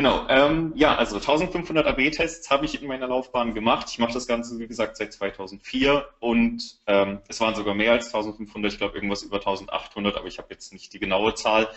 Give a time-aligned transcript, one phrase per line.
[0.00, 3.88] Genau, ähm, ja, also 1500 AB-Tests habe ich in meiner Laufbahn gemacht.
[3.90, 8.06] Ich mache das Ganze, wie gesagt, seit 2004 und ähm, es waren sogar mehr als
[8.06, 11.68] 1500, ich glaube irgendwas über 1800, aber ich habe jetzt nicht die genaue Zahl.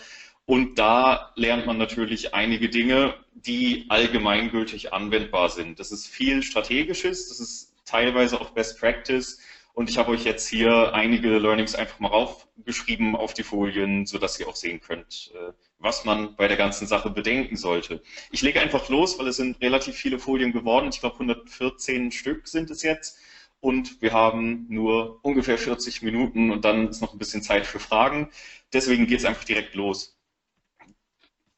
[0.46, 5.78] Und da lernt man natürlich einige Dinge, die allgemeingültig anwendbar sind.
[5.78, 9.38] Das ist viel Strategisches, das ist teilweise auch Best Practice.
[9.74, 14.40] Und ich habe euch jetzt hier einige Learnings einfach mal raufgeschrieben auf die Folien, sodass
[14.40, 15.52] ihr auch sehen könnt, äh,
[15.84, 18.02] was man bei der ganzen Sache bedenken sollte.
[18.32, 20.88] Ich lege einfach los, weil es sind relativ viele Folien geworden.
[20.88, 23.18] Ich glaube 114 Stück sind es jetzt.
[23.60, 27.80] Und wir haben nur ungefähr 40 Minuten und dann ist noch ein bisschen Zeit für
[27.80, 28.30] Fragen.
[28.72, 30.16] Deswegen geht es einfach direkt los,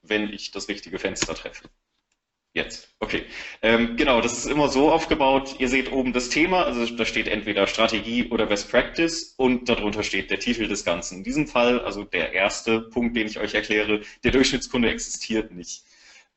[0.02, 1.68] wenn ich das richtige Fenster treffe.
[2.56, 3.26] Jetzt, okay.
[3.60, 5.56] Ähm, genau, das ist immer so aufgebaut.
[5.58, 10.02] Ihr seht oben das Thema, also da steht entweder Strategie oder Best Practice und darunter
[10.02, 11.18] steht der Titel des Ganzen.
[11.18, 15.82] In diesem Fall, also der erste Punkt, den ich euch erkläre, der Durchschnittskunde existiert nicht.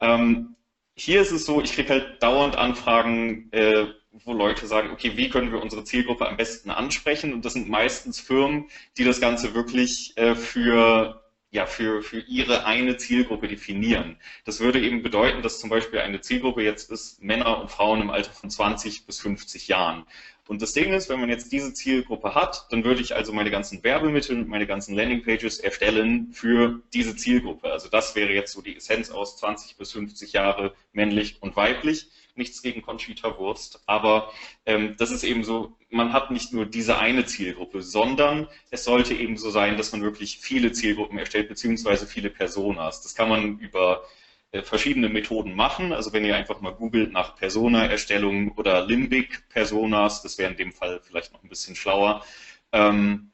[0.01, 0.57] Ähm,
[0.93, 5.29] hier ist es so, ich kriege halt dauernd Anfragen, äh, wo Leute sagen, okay, wie
[5.29, 7.31] können wir unsere Zielgruppe am besten ansprechen?
[7.31, 8.65] Und das sind meistens Firmen,
[8.97, 11.18] die das Ganze wirklich äh, für
[11.51, 14.17] ja, für, für ihre eine Zielgruppe definieren.
[14.45, 18.09] Das würde eben bedeuten, dass zum Beispiel eine Zielgruppe jetzt ist Männer und Frauen im
[18.11, 20.05] Alter von 20 bis 50 Jahren.
[20.47, 23.51] Und das Ding ist, wenn man jetzt diese Zielgruppe hat, dann würde ich also meine
[23.51, 27.71] ganzen Werbemittel und meine ganzen Landingpages erstellen für diese Zielgruppe.
[27.71, 32.09] Also das wäre jetzt so die Essenz aus 20 bis 50 Jahre männlich und weiblich
[32.35, 34.31] nichts gegen Conchita Wurst, aber
[34.65, 39.13] ähm, das ist eben so, man hat nicht nur diese eine Zielgruppe, sondern es sollte
[39.13, 43.01] eben so sein, dass man wirklich viele Zielgruppen erstellt, beziehungsweise viele Personas.
[43.01, 44.03] Das kann man über
[44.51, 45.91] äh, verschiedene Methoden machen.
[45.91, 51.01] Also wenn ihr einfach mal googelt nach Persona-Erstellung oder Limbic-Personas, das wäre in dem Fall
[51.03, 52.23] vielleicht noch ein bisschen schlauer,
[52.71, 53.31] ähm,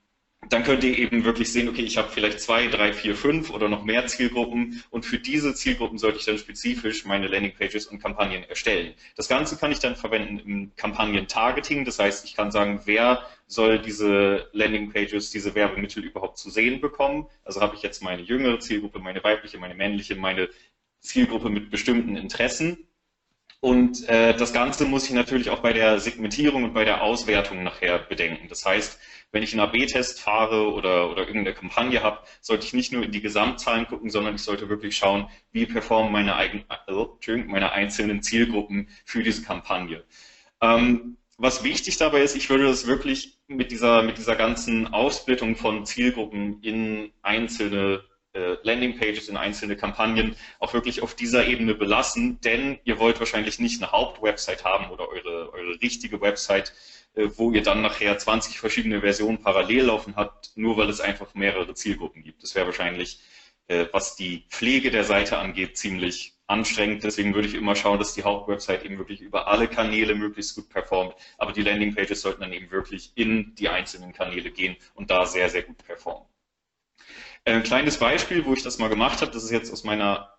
[0.50, 3.70] dann könnt ihr eben wirklich sehen, okay, ich habe vielleicht zwei, drei, vier, fünf oder
[3.70, 8.44] noch mehr Zielgruppen und für diese Zielgruppen sollte ich dann spezifisch meine Landingpages und Kampagnen
[8.44, 8.94] erstellen.
[9.16, 13.80] Das Ganze kann ich dann verwenden im Kampagnen-Targeting, das heißt, ich kann sagen, wer soll
[13.80, 17.28] diese Landingpages, diese Werbemittel überhaupt zu sehen bekommen.
[17.44, 20.50] Also habe ich jetzt meine jüngere Zielgruppe, meine weibliche, meine männliche, meine
[21.02, 22.88] Zielgruppe mit bestimmten Interessen
[23.66, 27.64] und äh, das Ganze muss ich natürlich auch bei der Segmentierung und bei der Auswertung
[27.64, 28.48] nachher bedenken.
[28.48, 29.00] Das heißt,
[29.32, 33.12] wenn ich einen AB-Test fahre oder, oder irgendeine Kampagne habe, sollte ich nicht nur in
[33.12, 38.22] die Gesamtzahlen gucken, sondern ich sollte wirklich schauen, wie performen meine, eigen, äh, meine einzelnen
[38.22, 40.04] Zielgruppen für diese Kampagne.
[40.62, 45.58] Ähm, was wichtig dabei ist, ich würde das wirklich mit dieser, mit dieser ganzen Aufsplittung
[45.58, 52.40] von Zielgruppen in einzelne äh, Landingpages, in einzelne Kampagnen auch wirklich auf dieser Ebene belassen,
[52.42, 56.74] denn ihr wollt wahrscheinlich nicht eine Hauptwebsite haben oder eure, eure richtige Website,
[57.36, 61.74] wo ihr dann nachher 20 verschiedene Versionen parallel laufen habt, nur weil es einfach mehrere
[61.74, 62.44] Zielgruppen gibt.
[62.44, 63.20] Das wäre wahrscheinlich,
[63.68, 67.04] äh, was die Pflege der Seite angeht, ziemlich anstrengend.
[67.04, 70.70] Deswegen würde ich immer schauen, dass die Hauptwebsite eben wirklich über alle Kanäle möglichst gut
[70.70, 71.16] performt.
[71.38, 75.50] Aber die Landingpages sollten dann eben wirklich in die einzelnen Kanäle gehen und da sehr,
[75.50, 76.28] sehr gut performen.
[77.46, 80.36] Ein kleines Beispiel, wo ich das mal gemacht habe, das ist jetzt aus meiner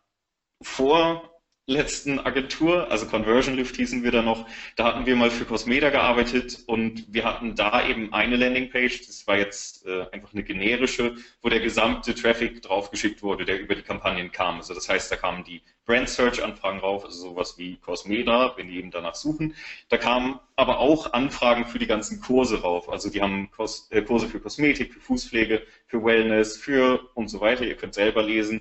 [1.66, 4.47] vorletzten Agentur, also Conversion Lift hießen wir da noch.
[4.77, 9.27] Da hatten wir mal für Cosmeda gearbeitet und wir hatten da eben eine Landingpage, das
[9.27, 13.82] war jetzt äh, einfach eine generische, wo der gesamte Traffic draufgeschickt wurde, der über die
[13.82, 14.59] Kampagnen kam.
[14.59, 18.69] Also das heißt, da kamen die Brand Search Anfragen rauf, also sowas wie Cosmeda, wenn
[18.69, 19.56] die eben danach suchen.
[19.88, 22.88] Da kamen aber auch Anfragen für die ganzen Kurse rauf.
[22.88, 23.50] Also die haben
[23.91, 27.65] äh, Kurse für Kosmetik, für Fußpflege, für Wellness, für und so weiter.
[27.65, 28.60] Ihr könnt selber lesen.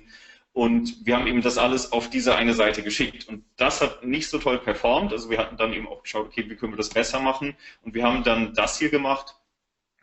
[0.56, 3.28] Und wir haben eben das alles auf diese eine Seite geschickt.
[3.28, 5.12] Und das hat nicht so toll performt.
[5.12, 7.54] Also wir hatten dann eben auch geschaut, okay, wie können wir das besser machen?
[7.82, 9.34] Und wir haben dann das hier gemacht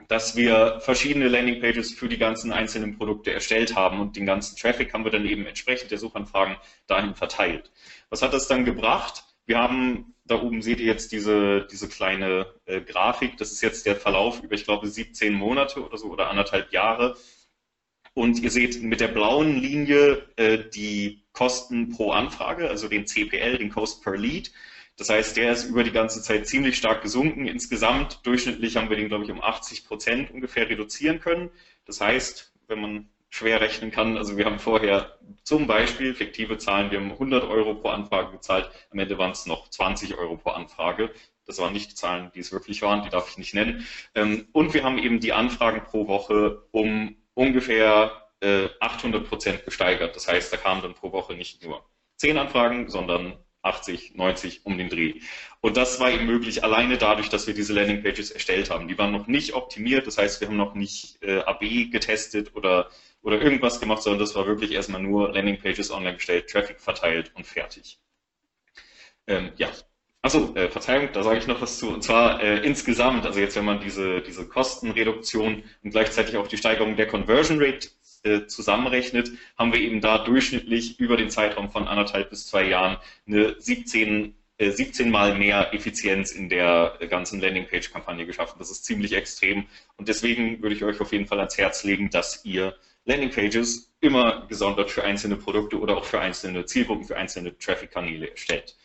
[0.09, 4.93] dass wir verschiedene Landingpages für die ganzen einzelnen Produkte erstellt haben und den ganzen Traffic
[4.93, 7.71] haben wir dann eben entsprechend der Suchanfragen dahin verteilt.
[8.09, 9.23] Was hat das dann gebracht?
[9.45, 13.85] Wir haben, da oben seht ihr jetzt diese, diese kleine äh, Grafik, das ist jetzt
[13.85, 17.15] der Verlauf über, ich glaube, 17 Monate oder so oder anderthalb Jahre.
[18.13, 23.57] Und ihr seht mit der blauen Linie äh, die Kosten pro Anfrage, also den CPL,
[23.57, 24.51] den Cost per Lead.
[24.97, 27.47] Das heißt, der ist über die ganze Zeit ziemlich stark gesunken.
[27.47, 31.49] Insgesamt durchschnittlich haben wir den, glaube ich, um 80 Prozent ungefähr reduzieren können.
[31.85, 36.91] Das heißt, wenn man schwer rechnen kann, also wir haben vorher zum Beispiel fiktive Zahlen,
[36.91, 40.51] wir haben 100 Euro pro Anfrage gezahlt, am Ende waren es noch 20 Euro pro
[40.51, 41.09] Anfrage.
[41.47, 43.87] Das waren nicht die Zahlen, die es wirklich waren, die darf ich nicht nennen.
[44.13, 50.15] Ähm, und wir haben eben die Anfragen pro Woche um ungefähr 800 äh, Prozent gesteigert.
[50.15, 51.85] Das heißt, da kamen dann pro Woche nicht nur
[52.17, 55.21] 10 Anfragen, sondern 80, 90 um den Dreh.
[55.61, 58.89] Und das war eben möglich alleine dadurch, dass wir diese Landingpages erstellt haben.
[58.89, 62.89] Die waren noch nicht optimiert, das heißt, wir haben noch nicht äh, AB getestet oder
[63.23, 67.47] oder irgendwas gemacht, sondern das war wirklich erstmal nur Landingpages online gestellt, Traffic verteilt und
[67.47, 67.99] fertig.
[69.27, 69.69] Ähm, ja,
[70.25, 71.89] Achso, äh, Verzeihung, da sage ich noch was zu.
[71.89, 76.55] Und zwar äh, insgesamt, also jetzt wenn man diese, diese Kostenreduktion und gleichzeitig auch die
[76.55, 77.89] Steigerung der Conversion Rate
[78.23, 82.97] äh, zusammenrechnet, haben wir eben da durchschnittlich über den Zeitraum von anderthalb bis zwei Jahren
[83.27, 88.55] eine 17 17 äh, mal mehr Effizienz in der ganzen Landingpage-Kampagne geschaffen.
[88.59, 89.65] Das ist ziemlich extrem
[89.97, 94.45] und deswegen würde ich euch auf jeden Fall ans Herz legen, dass ihr Landingpages immer
[94.47, 98.77] gesondert für einzelne Produkte oder auch für einzelne Zielgruppen, für einzelne Traffic-Kanäle erstellt.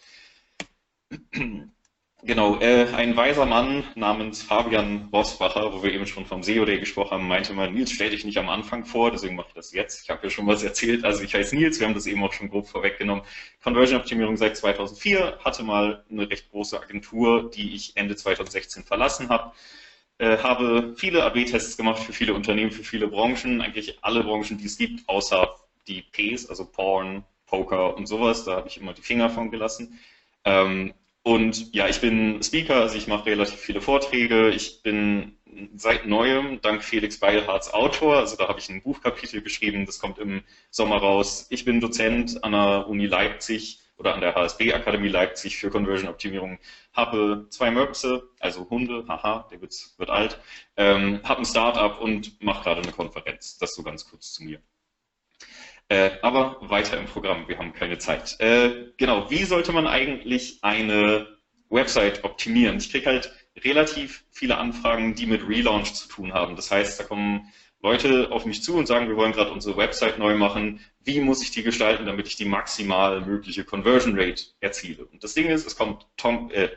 [2.25, 6.81] Genau, äh, ein weiser Mann namens Fabian Rosbacher, wo wir eben schon vom SEO Day
[6.81, 9.73] gesprochen haben, meinte mal, Nils, stell dich nicht am Anfang vor, deswegen mache ich das
[9.73, 10.03] jetzt.
[10.03, 11.05] Ich habe ja schon was erzählt.
[11.05, 13.23] Also ich heiße Nils, wir haben das eben auch schon grob vorweggenommen.
[13.63, 19.53] Conversion-Optimierung seit 2004, hatte mal eine recht große Agentur, die ich Ende 2016 verlassen habe.
[20.19, 24.67] Äh, habe viele AB-Tests gemacht für viele Unternehmen, für viele Branchen, eigentlich alle Branchen, die
[24.67, 25.55] es gibt, außer
[25.87, 28.45] die Ps, also Porn, Poker und sowas.
[28.45, 30.01] Da habe ich immer die Finger von gelassen.
[30.45, 34.49] Ähm, und ja, ich bin Speaker, also ich mache relativ viele Vorträge.
[34.51, 35.39] Ich bin
[35.75, 40.19] seit neuem, dank Felix Beilhards Autor, also da habe ich ein Buchkapitel geschrieben, das kommt
[40.19, 41.47] im Sommer raus.
[41.51, 46.09] Ich bin Dozent an der Uni Leipzig oder an der HSB Akademie Leipzig für Conversion
[46.09, 46.59] Optimierung,
[46.93, 50.39] habe zwei Möpse, also Hunde, haha, der Witz wird alt,
[50.77, 53.59] ähm, habe ein Startup und mache gerade eine Konferenz.
[53.59, 54.61] Das so ganz kurz zu mir.
[55.89, 58.39] Äh, aber weiter im Programm, wir haben keine Zeit.
[58.41, 61.27] Äh, genau, wie sollte man eigentlich eine
[61.71, 62.77] Website optimieren?
[62.77, 63.33] Ich kriege halt
[63.65, 66.57] relativ viele Anfragen, die mit Relaunch zu tun haben.
[66.57, 67.51] Das heißt, da kommen
[67.81, 70.81] Leute auf mich zu und sagen, wir wollen gerade unsere Website neu machen.
[71.05, 75.07] Wie muss ich die gestalten, damit ich die maximal mögliche Conversion Rate erziele?
[75.07, 76.69] Und das Ding ist, es kommt, Tom, äh,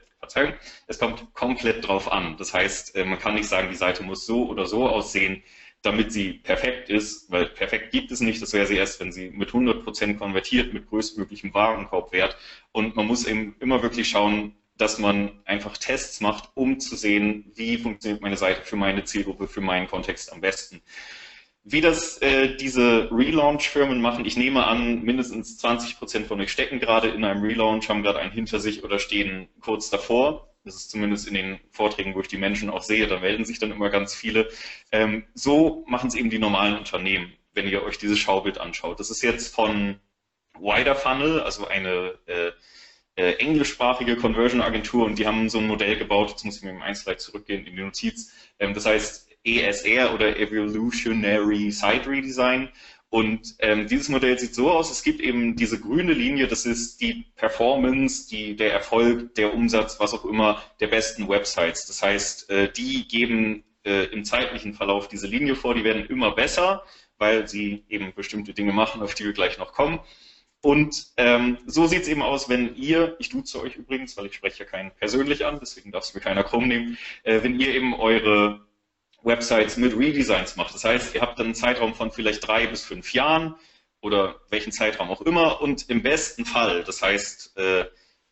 [0.87, 2.37] es kommt komplett drauf an.
[2.37, 5.43] Das heißt, äh, man kann nicht sagen, die Seite muss so oder so aussehen
[5.81, 9.31] damit sie perfekt ist, weil perfekt gibt es nicht, das wäre sie erst, wenn sie
[9.31, 12.37] mit 100% konvertiert, mit größtmöglichem Warenkorbwert.
[12.71, 17.51] Und man muss eben immer wirklich schauen, dass man einfach Tests macht, um zu sehen,
[17.55, 20.81] wie funktioniert meine Seite für meine Zielgruppe, für meinen Kontext am besten.
[21.63, 27.09] Wie das äh, diese Relaunch-Firmen machen, ich nehme an, mindestens 20% von euch stecken gerade
[27.09, 31.27] in einem Relaunch, haben gerade einen hinter sich oder stehen kurz davor das ist zumindest
[31.27, 34.13] in den Vorträgen, wo ich die Menschen auch sehe, da melden sich dann immer ganz
[34.13, 34.49] viele.
[34.91, 38.99] Ähm, so machen es eben die normalen Unternehmen, wenn ihr euch dieses Schaubild anschaut.
[38.99, 39.99] Das ist jetzt von
[40.59, 42.51] Wider Funnel, also eine äh,
[43.15, 46.81] äh, englischsprachige Conversion-Agentur und die haben so ein Modell gebaut, jetzt muss ich mir im
[46.81, 52.69] Einzelheit zurückgehen in die Notiz, ähm, das heißt ESR oder Evolutionary Site Redesign
[53.11, 57.01] und ähm, dieses Modell sieht so aus, es gibt eben diese grüne Linie, das ist
[57.01, 61.87] die Performance, die, der Erfolg, der Umsatz, was auch immer, der besten Websites.
[61.87, 66.31] Das heißt, äh, die geben äh, im zeitlichen Verlauf diese Linie vor, die werden immer
[66.31, 66.85] besser,
[67.17, 69.99] weil sie eben bestimmte Dinge machen, auf die wir gleich noch kommen.
[70.61, 74.35] Und ähm, so sieht es eben aus, wenn ihr, ich duze euch übrigens, weil ich
[74.35, 77.75] spreche ja keinen persönlich an, deswegen darf es mir keiner krumm nehmen, äh, wenn ihr
[77.75, 78.65] eben eure
[79.23, 80.73] Websites mit Redesigns macht.
[80.73, 83.55] Das heißt, ihr habt dann einen Zeitraum von vielleicht drei bis fünf Jahren
[84.01, 87.85] oder welchen Zeitraum auch immer und im besten Fall, das heißt, äh,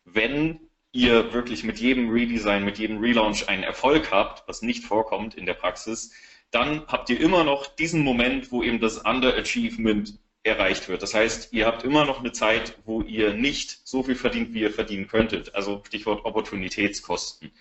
[0.05, 0.59] wenn
[0.91, 5.45] ihr wirklich mit jedem Redesign, mit jedem Relaunch einen Erfolg habt, was nicht vorkommt in
[5.45, 6.11] der Praxis,
[6.51, 11.03] dann habt ihr immer noch diesen Moment, wo eben das Underachievement erreicht wird.
[11.03, 14.61] Das heißt, ihr habt immer noch eine Zeit, wo ihr nicht so viel verdient, wie
[14.61, 15.53] ihr verdienen könntet.
[15.53, 17.51] Also Stichwort Opportunitätskosten.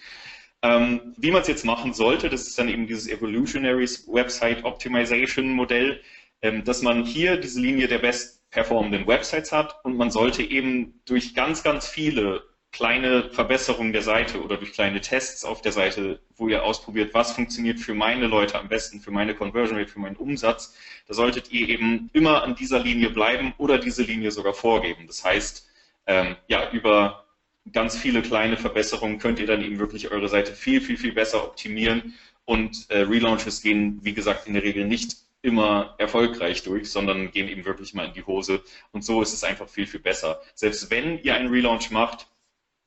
[0.62, 5.50] Ähm, wie man es jetzt machen sollte, das ist dann eben dieses Evolutionary Website Optimization
[5.52, 6.00] Modell,
[6.42, 11.00] ähm, dass man hier diese Linie der best performenden Websites hat und man sollte eben
[11.04, 16.20] durch ganz, ganz viele kleine Verbesserungen der Seite oder durch kleine Tests auf der Seite,
[16.36, 20.00] wo ihr ausprobiert, was funktioniert für meine Leute am besten, für meine Conversion Rate, für
[20.00, 20.74] meinen Umsatz,
[21.06, 25.06] da solltet ihr eben immer an dieser Linie bleiben oder diese Linie sogar vorgeben.
[25.06, 25.66] Das heißt,
[26.06, 27.27] ähm, ja, über
[27.72, 31.44] ganz viele kleine Verbesserungen könnt ihr dann eben wirklich eure Seite viel, viel, viel besser
[31.44, 32.14] optimieren.
[32.44, 37.48] Und äh, Relaunches gehen, wie gesagt, in der Regel nicht immer erfolgreich durch, sondern gehen
[37.48, 38.62] eben wirklich mal in die Hose.
[38.90, 40.40] Und so ist es einfach viel, viel besser.
[40.54, 42.26] Selbst wenn ihr einen Relaunch macht,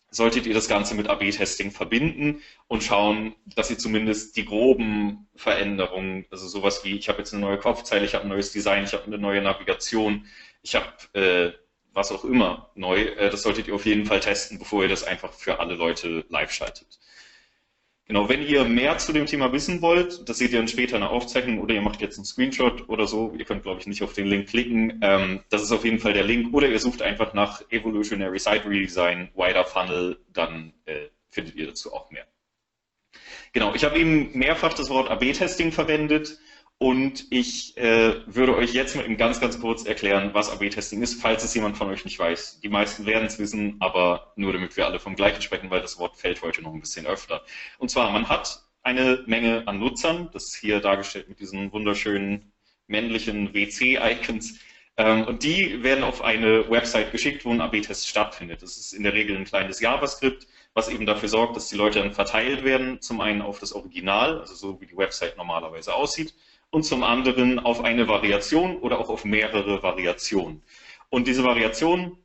[0.09, 6.25] solltet ihr das Ganze mit AB-Testing verbinden und schauen, dass ihr zumindest die groben Veränderungen,
[6.29, 8.93] also sowas wie, ich habe jetzt eine neue Kopfzeile, ich habe ein neues Design, ich
[8.93, 10.25] habe eine neue Navigation,
[10.61, 11.53] ich habe äh,
[11.93, 13.01] was auch immer neu.
[13.01, 16.25] Äh, das solltet ihr auf jeden Fall testen, bevor ihr das einfach für alle Leute
[16.29, 16.99] live schaltet.
[18.05, 21.01] Genau, wenn ihr mehr zu dem Thema wissen wollt, das seht ihr dann später in
[21.01, 24.03] der Aufzeichnung oder ihr macht jetzt einen Screenshot oder so, ihr könnt glaube ich nicht
[24.03, 27.01] auf den Link klicken, ähm, das ist auf jeden Fall der Link oder ihr sucht
[27.01, 32.27] einfach nach Evolutionary Site Redesign, Wider Funnel, dann äh, findet ihr dazu auch mehr.
[33.53, 36.37] Genau, ich habe eben mehrfach das Wort AB-Testing verwendet
[36.81, 41.21] Und ich äh, würde euch jetzt mal eben ganz, ganz kurz erklären, was AB-Testing ist,
[41.21, 42.59] falls es jemand von euch nicht weiß.
[42.61, 45.99] Die meisten werden es wissen, aber nur damit wir alle vom Gleichen sprechen, weil das
[45.99, 47.43] Wort fällt heute noch ein bisschen öfter.
[47.77, 52.51] Und zwar, man hat eine Menge an Nutzern, das ist hier dargestellt mit diesen wunderschönen
[52.87, 54.57] männlichen WC-Icons,
[54.97, 58.63] ähm, und die werden auf eine Website geschickt, wo ein AB-Test stattfindet.
[58.63, 61.99] Das ist in der Regel ein kleines JavaScript, was eben dafür sorgt, dass die Leute
[61.99, 66.33] dann verteilt werden, zum einen auf das Original, also so wie die Website normalerweise aussieht,
[66.71, 70.63] und zum anderen auf eine Variation oder auch auf mehrere Variationen.
[71.09, 72.17] Und diese Variationen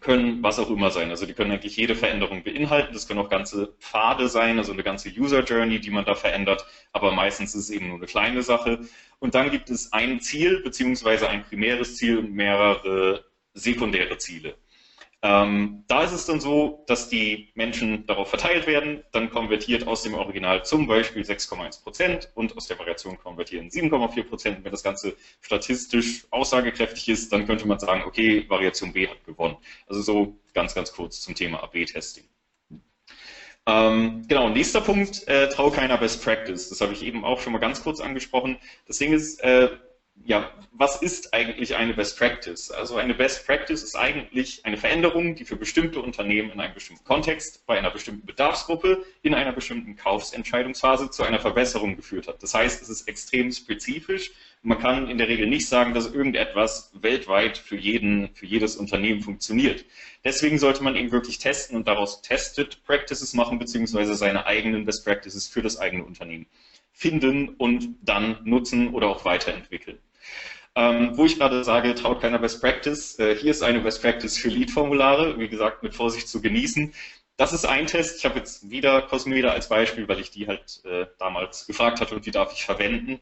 [0.00, 1.10] können was auch immer sein.
[1.10, 2.92] Also die können eigentlich jede Veränderung beinhalten.
[2.92, 6.64] Das können auch ganze Pfade sein, also eine ganze User Journey, die man da verändert.
[6.92, 8.80] Aber meistens ist es eben nur eine kleine Sache.
[9.18, 14.56] Und dann gibt es ein Ziel beziehungsweise ein primäres Ziel und mehrere sekundäre Ziele.
[15.20, 20.04] Ähm, da ist es dann so, dass die Menschen darauf verteilt werden, dann konvertiert aus
[20.04, 24.62] dem Original zum Beispiel 6,1% und aus der Variation konvertieren 7,4%.
[24.62, 29.56] Wenn das Ganze statistisch aussagekräftig ist, dann könnte man sagen, okay, Variation B hat gewonnen.
[29.88, 32.24] Also so ganz, ganz kurz zum Thema AB-Testing.
[33.66, 36.68] Ähm, genau, nächster Punkt, äh, trau keiner Best Practice.
[36.68, 38.56] Das habe ich eben auch schon mal ganz kurz angesprochen.
[38.86, 39.68] Das Ding ist, äh,
[40.24, 42.70] ja, was ist eigentlich eine Best Practice?
[42.70, 47.02] Also eine Best Practice ist eigentlich eine Veränderung, die für bestimmte Unternehmen in einem bestimmten
[47.02, 52.44] Kontext, bei einer bestimmten Bedarfsgruppe, in einer bestimmten Kaufsentscheidungsphase zu einer Verbesserung geführt hat.
[52.44, 54.30] Das heißt, es ist extrem spezifisch.
[54.62, 59.20] Man kann in der Regel nicht sagen, dass irgendetwas weltweit für jeden, für jedes Unternehmen
[59.20, 59.84] funktioniert.
[60.24, 65.04] Deswegen sollte man eben wirklich testen und daraus Tested Practices machen, beziehungsweise seine eigenen Best
[65.04, 66.46] Practices für das eigene Unternehmen
[66.92, 69.98] finden und dann nutzen oder auch weiterentwickeln.
[70.78, 73.18] Ähm, wo ich gerade sage, traut keiner Best Practice.
[73.18, 76.94] Äh, hier ist eine Best Practice für Lead-Formulare, wie gesagt, mit Vorsicht zu genießen.
[77.36, 78.18] Das ist ein Test.
[78.18, 82.14] Ich habe jetzt wieder Cosmeda als Beispiel, weil ich die halt äh, damals gefragt hatte
[82.14, 83.18] und die darf ich verwenden.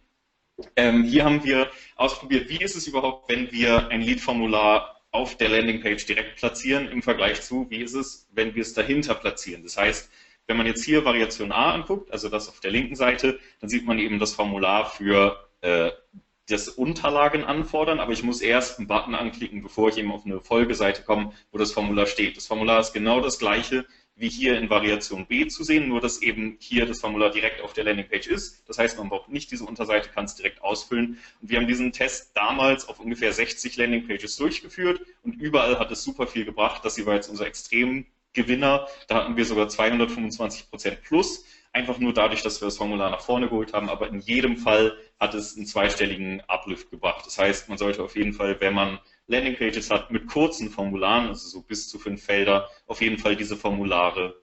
[0.77, 5.49] Ähm, hier haben wir ausprobiert, wie ist es überhaupt, wenn wir ein Lead-Formular auf der
[5.49, 9.63] Landingpage direkt platzieren im Vergleich zu, wie ist es, wenn wir es dahinter platzieren.
[9.63, 10.11] Das heißt,
[10.47, 13.87] wenn man jetzt hier Variation A anguckt, also das auf der linken Seite, dann sieht
[13.87, 15.91] man eben das Formular für äh,
[16.49, 20.41] das Unterlagen anfordern, aber ich muss erst einen Button anklicken, bevor ich eben auf eine
[20.41, 22.37] Folgeseite komme, wo das Formular steht.
[22.37, 23.85] Das Formular ist genau das gleiche
[24.17, 27.75] wie hier in Variation B zu sehen, nur dass eben hier das Formular direkt auf
[27.75, 28.67] der Landingpage ist.
[28.67, 31.19] Das heißt, man braucht nicht diese Unterseite, kann es direkt ausfüllen.
[31.43, 36.03] Und wir haben diesen Test damals auf ungefähr 60 Landingpages durchgeführt und überall hat es
[36.03, 36.83] super viel gebracht.
[36.83, 38.88] Das hier war jetzt unser Extremgewinner.
[39.07, 41.45] Da hatten wir sogar 225 Prozent plus
[41.76, 44.97] einfach nur dadurch, dass wir das Formular nach vorne geholt haben, aber in jedem Fall
[45.21, 47.26] hat es einen zweistelligen Uplift gebracht.
[47.26, 51.47] Das heißt, man sollte auf jeden Fall, wenn man Landingpages hat mit kurzen Formularen, also
[51.49, 54.42] so bis zu fünf Felder, auf jeden Fall diese Formulare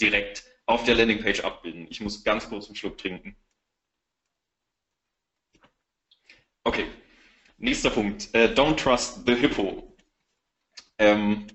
[0.00, 1.86] direkt auf der Landingpage abbilden.
[1.90, 3.36] Ich muss ganz kurz einen Schluck trinken.
[6.64, 6.86] Okay,
[7.58, 8.34] nächster Punkt.
[8.34, 9.94] Äh, don't trust the hippo.
[10.98, 11.46] Ähm,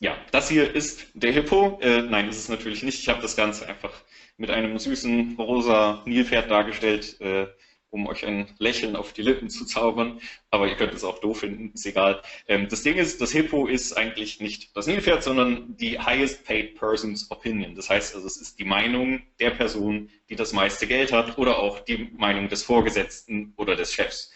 [0.00, 1.78] ja, das hier ist der Hippo.
[1.80, 3.00] Äh, nein, das ist natürlich nicht.
[3.00, 3.92] Ich habe das Ganze einfach
[4.36, 7.46] mit einem süßen rosa Nilpferd dargestellt, äh,
[7.88, 10.20] um euch ein Lächeln auf die Lippen zu zaubern.
[10.50, 12.20] Aber ihr könnt es auch doof finden, ist egal.
[12.46, 16.74] Ähm, das Ding ist, das Hippo ist eigentlich nicht das Nilpferd, sondern die highest paid
[16.78, 17.74] person's opinion.
[17.74, 21.58] Das heißt also, es ist die Meinung der Person, die das meiste Geld hat oder
[21.58, 24.30] auch die Meinung des Vorgesetzten oder des Chefs.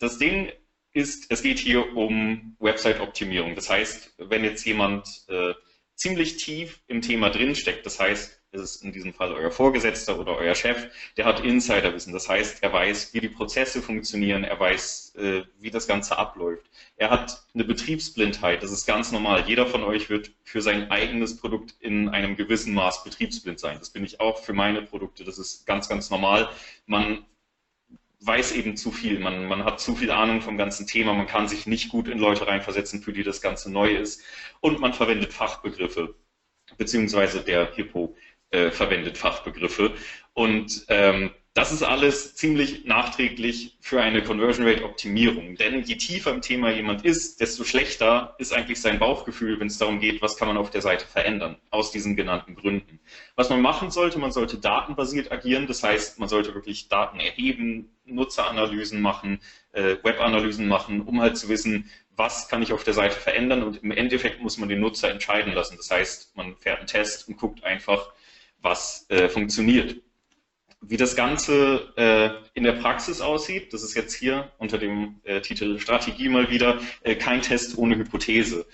[0.00, 0.50] Das Ding
[0.96, 3.54] ist, es geht hier um Website-Optimierung.
[3.54, 5.52] Das heißt, wenn jetzt jemand äh,
[5.94, 10.38] ziemlich tief im Thema drinsteckt, das heißt, es ist in diesem Fall euer Vorgesetzter oder
[10.38, 10.88] euer Chef,
[11.18, 12.14] der hat Insiderwissen.
[12.14, 16.64] Das heißt, er weiß, wie die Prozesse funktionieren, er weiß, äh, wie das Ganze abläuft.
[16.96, 19.44] Er hat eine Betriebsblindheit, das ist ganz normal.
[19.46, 23.78] Jeder von euch wird für sein eigenes Produkt in einem gewissen Maß betriebsblind sein.
[23.78, 26.48] Das bin ich auch für meine Produkte, das ist ganz, ganz normal.
[26.86, 27.26] Man
[28.20, 31.48] weiß eben zu viel, man, man hat zu viel Ahnung vom ganzen Thema, man kann
[31.48, 34.22] sich nicht gut in Leute reinversetzen, für die das Ganze neu ist.
[34.60, 36.14] Und man verwendet Fachbegriffe,
[36.78, 38.16] beziehungsweise der Hippo
[38.50, 39.94] äh, verwendet Fachbegriffe.
[40.32, 45.56] Und ähm, das ist alles ziemlich nachträglich für eine Conversion Rate Optimierung.
[45.56, 49.78] Denn je tiefer im Thema jemand ist, desto schlechter ist eigentlich sein Bauchgefühl, wenn es
[49.78, 53.00] darum geht, was kann man auf der Seite verändern, aus diesen genannten Gründen.
[53.36, 55.66] Was man machen sollte, man sollte datenbasiert agieren.
[55.66, 59.40] Das heißt, man sollte wirklich Daten erheben, Nutzeranalysen machen,
[59.72, 63.62] äh, Webanalysen machen, um halt zu wissen, was kann ich auf der Seite verändern.
[63.62, 65.78] Und im Endeffekt muss man den Nutzer entscheiden lassen.
[65.78, 68.12] Das heißt, man fährt einen Test und guckt einfach,
[68.60, 70.02] was äh, funktioniert.
[70.88, 75.40] Wie das Ganze äh, in der Praxis aussieht, das ist jetzt hier unter dem äh,
[75.40, 78.66] Titel Strategie mal wieder, äh, kein Test ohne Hypothese.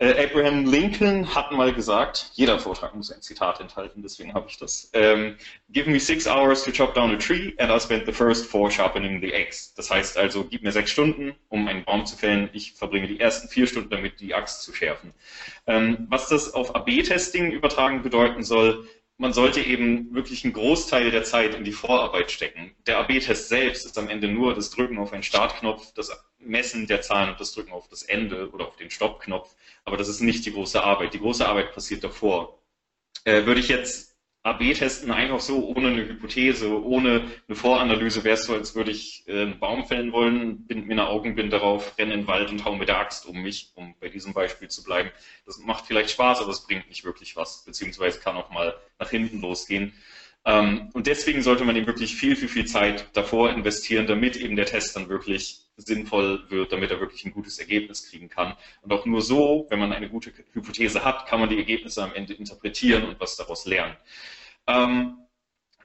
[0.00, 4.56] Äh, Abraham Lincoln hat mal gesagt, jeder Vortrag muss ein Zitat enthalten, deswegen habe ich
[4.56, 4.90] das.
[4.92, 5.36] Ähm,
[5.70, 8.70] Give me six hours to chop down a tree and I'll spend the first four
[8.70, 9.74] sharpening the axe.
[9.76, 12.48] Das heißt also, gib mir sechs Stunden, um einen Baum zu fällen.
[12.52, 15.12] Ich verbringe die ersten vier Stunden damit, die Axt zu schärfen.
[15.66, 18.86] Ähm, was das auf AB-Testing übertragen bedeuten soll,
[19.18, 22.74] man sollte eben wirklich einen Großteil der Zeit in die Vorarbeit stecken.
[22.86, 27.02] Der AB-Test selbst ist am Ende nur das Drücken auf einen Startknopf, das Messen der
[27.02, 29.56] Zahlen und das Drücken auf das Ende oder auf den Stoppknopf.
[29.84, 31.14] Aber das ist nicht die große Arbeit.
[31.14, 32.62] Die große Arbeit passiert davor.
[33.24, 34.07] Äh, würde ich jetzt
[34.48, 39.24] AB-Testen einfach so, ohne eine Hypothese, ohne eine Voranalyse, wäre es so, als würde ich
[39.26, 42.64] äh, einen Baum fällen wollen, bind mir eine Augenbinde darauf, renne in den Wald und
[42.64, 45.10] hau mit der Axt um mich, um bei diesem Beispiel zu bleiben.
[45.46, 49.10] Das macht vielleicht Spaß, aber es bringt nicht wirklich was, beziehungsweise kann auch mal nach
[49.10, 49.92] hinten losgehen.
[50.44, 54.56] Ähm, und deswegen sollte man eben wirklich viel, viel, viel Zeit davor investieren, damit eben
[54.56, 58.56] der Test dann wirklich sinnvoll wird, damit er wirklich ein gutes Ergebnis kriegen kann.
[58.82, 62.14] Und auch nur so, wenn man eine gute Hypothese hat, kann man die Ergebnisse am
[62.14, 63.96] Ende interpretieren und was daraus lernen.
[64.68, 65.18] Ähm,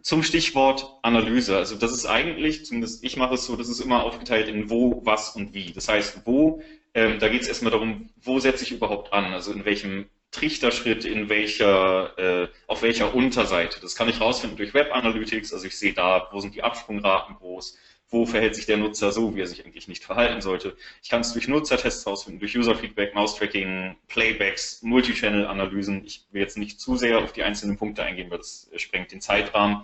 [0.03, 1.57] zum Stichwort Analyse.
[1.57, 5.01] Also das ist eigentlich, zumindest ich mache es so, das ist immer aufgeteilt in wo,
[5.05, 5.71] was und wie.
[5.71, 6.61] Das heißt, wo,
[6.93, 11.05] ähm, da geht es erstmal darum, wo setze ich überhaupt an, also in welchem Trichterschritt
[11.05, 13.79] in welcher, äh, auf welcher Unterseite.
[13.79, 15.53] Das kann ich rausfinden durch Web Analytics.
[15.53, 17.77] Also ich sehe da, wo sind die Absprungraten groß,
[18.13, 20.77] wo verhält sich der Nutzer so, wie er sich eigentlich nicht verhalten sollte.
[21.01, 26.05] Ich kann es durch Nutzertests rausfinden, durch User-Feedback, Mouse-Tracking, Playbacks, Multichannel-Analysen.
[26.05, 29.11] Ich will jetzt nicht zu sehr auf die einzelnen Punkte eingehen, weil das äh, sprengt
[29.11, 29.83] den Zeitrahmen.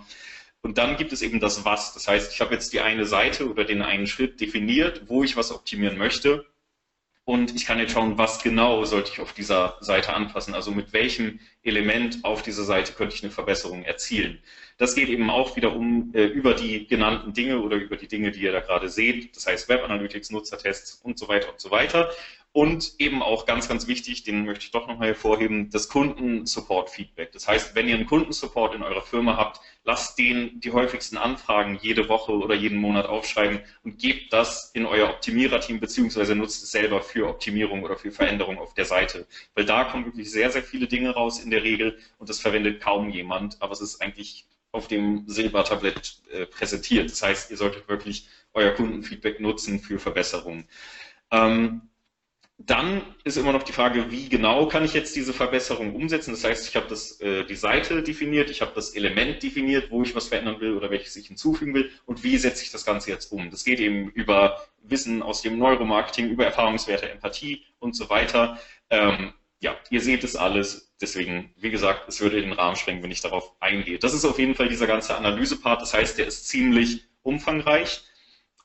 [0.62, 1.92] Und dann gibt es eben das Was.
[1.92, 5.36] Das heißt, ich habe jetzt die eine Seite oder den einen Schritt definiert, wo ich
[5.36, 6.46] was optimieren möchte
[7.30, 10.52] und ich kann jetzt schauen, was genau sollte ich auf dieser Seite anpassen.
[10.52, 14.42] Also mit welchem Element auf dieser Seite könnte ich eine Verbesserung erzielen.
[14.80, 18.30] Das geht eben auch wieder um äh, über die genannten Dinge oder über die Dinge,
[18.30, 19.36] die ihr da gerade seht.
[19.36, 22.08] Das heißt Web Analytics, Nutzertests und so weiter und so weiter.
[22.52, 27.30] Und eben auch ganz, ganz wichtig, den möchte ich doch nochmal hervorheben, das Kundensupport-Feedback.
[27.32, 31.78] Das heißt, wenn ihr einen Kundensupport in eurer Firma habt, lasst den die häufigsten Anfragen
[31.82, 36.70] jede Woche oder jeden Monat aufschreiben und gebt das in euer Optimiererteam beziehungsweise nutzt es
[36.70, 39.26] selber für Optimierung oder für Veränderung auf der Seite.
[39.54, 42.80] Weil da kommen wirklich sehr, sehr viele Dinge raus in der Regel und das verwendet
[42.80, 47.10] kaum jemand, aber es ist eigentlich auf dem Silbertablett äh, präsentiert.
[47.10, 50.68] Das heißt, ihr solltet wirklich euer Kundenfeedback nutzen für Verbesserungen.
[51.30, 51.82] Ähm,
[52.62, 56.32] dann ist immer noch die Frage, wie genau kann ich jetzt diese Verbesserung umsetzen?
[56.32, 60.14] Das heißt, ich habe äh, die Seite definiert, ich habe das Element definiert, wo ich
[60.14, 63.32] was verändern will oder welches ich hinzufügen will und wie setze ich das Ganze jetzt
[63.32, 63.50] um?
[63.50, 68.58] Das geht eben über Wissen aus dem Neuromarketing, über Erfahrungswerte, Empathie und so weiter.
[68.90, 70.89] Ähm, ja, ihr seht es alles.
[71.00, 73.98] Deswegen, wie gesagt, es würde den Rahmen sprengen, wenn ich darauf eingehe.
[73.98, 75.80] Das ist auf jeden Fall dieser ganze Analysepart.
[75.80, 78.02] Das heißt, der ist ziemlich umfangreich.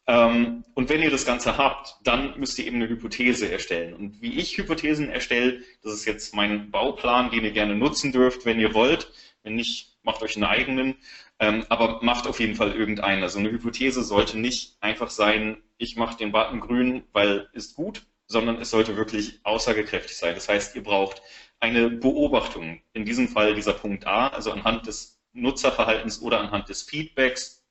[0.08, 3.94] Ähm, und wenn ihr das Ganze habt, dann müsst ihr eben eine Hypothese erstellen.
[3.94, 8.46] Und wie ich Hypothesen erstelle, das ist jetzt mein Bauplan, den ihr gerne nutzen dürft,
[8.46, 9.12] wenn ihr wollt.
[9.44, 10.96] Wenn nicht, macht euch einen eigenen.
[11.40, 13.24] Ähm, aber macht auf jeden Fall irgendeinen.
[13.24, 18.06] Also eine Hypothese sollte nicht einfach sein, ich mache den Button grün, weil ist gut,
[18.28, 20.36] sondern es sollte wirklich aussagekräftig sein.
[20.36, 21.22] Das heißt, ihr braucht
[21.60, 22.82] eine Beobachtung.
[22.94, 27.64] In diesem Fall dieser Punkt A, also anhand des Nutzerverhaltens oder anhand des Feedbacks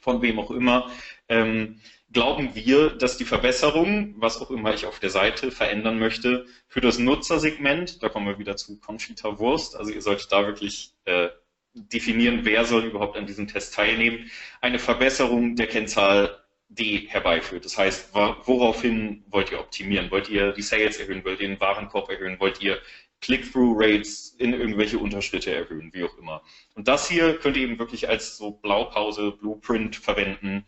[0.00, 0.90] von wem auch immer,
[1.28, 1.80] ähm,
[2.12, 6.80] glauben wir, dass die Verbesserung, was auch immer ich auf der Seite verändern möchte, für
[6.80, 11.28] das Nutzersegment, da kommen wir wieder zu Conchita Wurst, also ihr solltet da wirklich äh,
[11.74, 16.36] definieren, wer soll überhaupt an diesem Test teilnehmen, eine Verbesserung der Kennzahl
[16.68, 17.64] D herbeiführt.
[17.64, 20.10] Das heißt, woraufhin wollt ihr optimieren?
[20.12, 21.24] Wollt ihr die Sales erhöhen?
[21.24, 22.38] Wollt ihr den Warenkorb erhöhen?
[22.38, 22.78] Wollt ihr
[23.20, 26.42] Click-Through-Rates in irgendwelche Unterschritte erhöhen, wie auch immer.
[26.74, 30.64] Und das hier könnt ihr eben wirklich als so Blaupause, Blueprint verwenden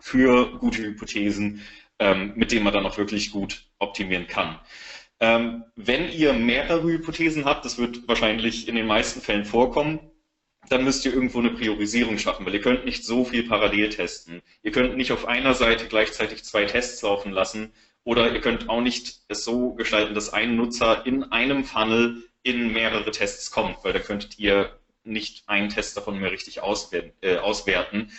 [0.00, 1.62] für gute Hypothesen,
[1.98, 4.58] ähm, mit denen man dann auch wirklich gut optimieren kann.
[5.20, 9.98] Ähm, wenn ihr mehrere Hypothesen habt, das wird wahrscheinlich in den meisten Fällen vorkommen,
[10.68, 14.42] dann müsst ihr irgendwo eine Priorisierung schaffen, weil ihr könnt nicht so viel parallel testen.
[14.62, 17.72] Ihr könnt nicht auf einer Seite gleichzeitig zwei Tests laufen lassen
[18.08, 22.72] oder ihr könnt auch nicht es so gestalten, dass ein Nutzer in einem Funnel in
[22.72, 27.12] mehrere Tests kommt, weil da könntet ihr nicht einen Test davon mehr richtig auswerten.
[27.20, 28.10] Äh, auswerten.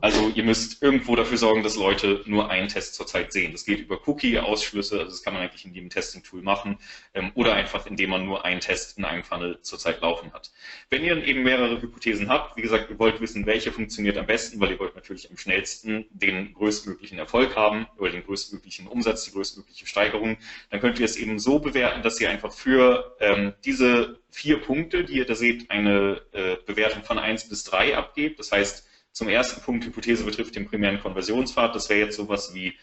[0.00, 3.52] Also ihr müsst irgendwo dafür sorgen, dass Leute nur einen Test zurzeit sehen.
[3.52, 6.78] Das geht über Cookie-Ausschlüsse, also das kann man eigentlich in jedem Testing-Tool machen,
[7.14, 10.52] ähm, oder einfach indem man nur einen Test in einem Funnel zurzeit laufen hat.
[10.90, 14.60] Wenn ihr eben mehrere Hypothesen habt, wie gesagt, ihr wollt wissen, welche funktioniert am besten,
[14.60, 19.32] weil ihr wollt natürlich am schnellsten den größtmöglichen Erfolg haben oder den größtmöglichen Umsatz, die
[19.32, 20.36] größtmögliche Steigerung,
[20.70, 25.04] dann könnt ihr es eben so bewerten, dass ihr einfach für ähm, diese vier Punkte,
[25.04, 28.40] die ihr da seht, eine äh, Bewertung von eins bis drei abgebt.
[28.40, 31.74] Das heißt, zum ersten Punkt, Hypothese betrifft den primären Konversionspfad.
[31.74, 32.74] Das wäre jetzt sowas wie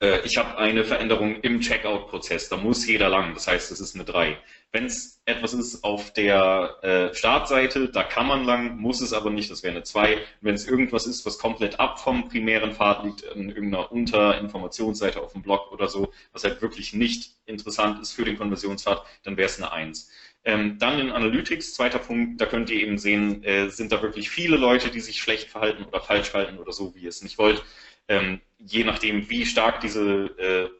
[0.00, 3.94] äh, ich habe eine Veränderung im Checkout-Prozess, da muss jeder lang, das heißt, es ist
[3.94, 4.36] eine 3.
[4.72, 9.30] Wenn es etwas ist auf der äh, Startseite, da kann man lang, muss es aber
[9.30, 10.18] nicht, das wäre eine 2.
[10.42, 15.32] Wenn es irgendwas ist, was komplett ab vom primären Pfad liegt, in irgendeiner Unterinformationsseite auf
[15.32, 19.46] dem Blog oder so, was halt wirklich nicht interessant ist für den Konversionspfad, dann wäre
[19.46, 20.10] es eine 1.
[20.46, 24.30] Ähm, dann in Analytics, zweiter Punkt, da könnt ihr eben sehen, äh, sind da wirklich
[24.30, 27.36] viele Leute, die sich schlecht verhalten oder falsch verhalten oder so, wie ihr es nicht
[27.36, 27.64] wollt.
[28.06, 30.70] Ähm, je nachdem, wie stark diese, äh,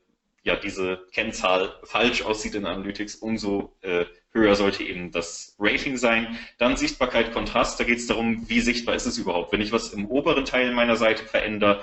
[0.44, 6.38] ja, diese Kennzahl falsch aussieht in Analytics, umso äh, höher sollte eben das Rating sein.
[6.59, 9.50] Dann Sichtbarkeit, Kontrast, da geht es darum, wie sichtbar ist es überhaupt.
[9.52, 11.83] Wenn ich was im oberen Teil meiner Seite verändere,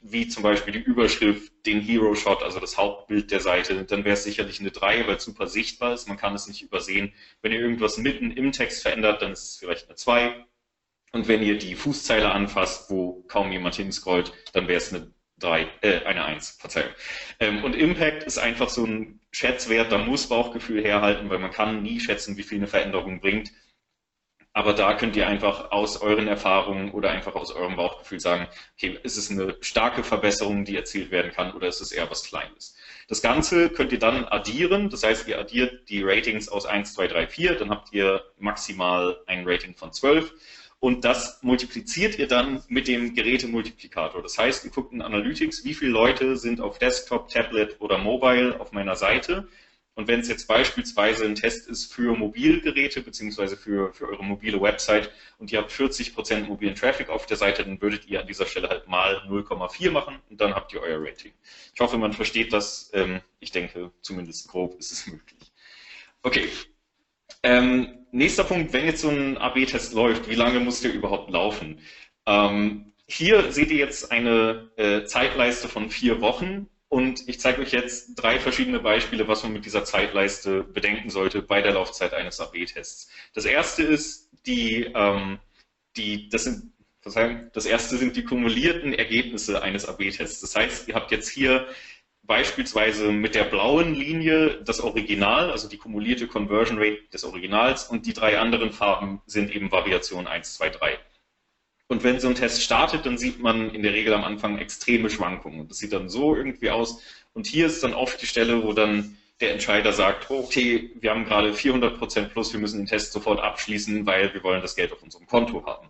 [0.00, 4.14] wie zum Beispiel die Überschrift, den Hero Shot, also das Hauptbild der Seite, dann wäre
[4.14, 7.12] es sicherlich eine 3, weil es super sichtbar ist, man kann es nicht übersehen.
[7.42, 10.44] Wenn ihr irgendwas mitten im Text verändert, dann ist es vielleicht eine 2.
[11.12, 15.68] Und wenn ihr die Fußzeile anfasst, wo kaum jemand hinscrollt, dann wäre es eine 3,
[15.82, 16.92] äh, eine 1, Verzeihung.
[17.40, 21.82] Ähm, und Impact ist einfach so ein Schätzwert, da muss Bauchgefühl herhalten, weil man kann
[21.82, 23.52] nie schätzen, wie viel eine Veränderung bringt.
[24.58, 28.98] Aber da könnt ihr einfach aus euren Erfahrungen oder einfach aus eurem Bauchgefühl sagen, okay,
[29.04, 32.76] ist es eine starke Verbesserung, die erzielt werden kann oder ist es eher was Kleines?
[33.06, 37.06] Das Ganze könnt ihr dann addieren, das heißt, ihr addiert die Ratings aus 1, 2,
[37.06, 40.34] 3, 4, dann habt ihr maximal ein Rating von 12
[40.80, 44.22] und das multipliziert ihr dann mit dem Gerätemultiplikator.
[44.22, 48.58] Das heißt, ihr guckt in Analytics, wie viele Leute sind auf Desktop, Tablet oder Mobile
[48.58, 49.46] auf meiner Seite
[49.98, 54.62] und wenn es jetzt beispielsweise ein Test ist für Mobilgeräte beziehungsweise für, für eure mobile
[54.62, 58.46] Website und ihr habt 40% mobilen Traffic auf der Seite, dann würdet ihr an dieser
[58.46, 61.32] Stelle halt mal 0,4 machen und dann habt ihr euer Rating.
[61.74, 62.92] Ich hoffe, man versteht das.
[62.94, 65.50] Ähm, ich denke, zumindest grob ist es möglich.
[66.22, 66.48] Okay.
[67.42, 71.80] Ähm, nächster Punkt, wenn jetzt so ein AB-Test läuft, wie lange muss der überhaupt laufen?
[72.24, 77.72] Ähm, hier seht ihr jetzt eine äh, Zeitleiste von vier Wochen und ich zeige euch
[77.72, 82.40] jetzt drei verschiedene Beispiele, was man mit dieser Zeitleiste bedenken sollte bei der Laufzeit eines
[82.40, 83.10] AB-Tests.
[83.34, 85.38] Das erste ist die, ähm,
[85.96, 86.72] die das sind
[87.52, 90.40] das erste sind die kumulierten Ergebnisse eines AB-Tests.
[90.40, 91.66] Das heißt, ihr habt jetzt hier
[92.22, 98.04] beispielsweise mit der blauen Linie das Original, also die kumulierte Conversion Rate des Originals und
[98.04, 100.98] die drei anderen Farben sind eben Variation 1, 2, 3.
[101.88, 105.08] Und wenn so ein Test startet, dann sieht man in der Regel am Anfang extreme
[105.08, 105.60] Schwankungen.
[105.60, 107.02] Und das sieht dann so irgendwie aus.
[107.32, 111.24] Und hier ist dann oft die Stelle, wo dann der Entscheider sagt, okay, wir haben
[111.24, 114.92] gerade 400 Prozent plus, wir müssen den Test sofort abschließen, weil wir wollen das Geld
[114.92, 115.88] auf unserem Konto haben.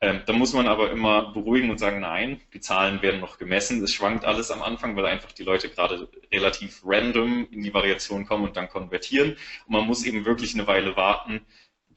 [0.00, 3.82] Ähm, da muss man aber immer beruhigen und sagen, nein, die Zahlen werden noch gemessen.
[3.82, 8.24] Es schwankt alles am Anfang, weil einfach die Leute gerade relativ random in die Variation
[8.24, 9.36] kommen und dann konvertieren.
[9.66, 11.44] Und man muss eben wirklich eine Weile warten,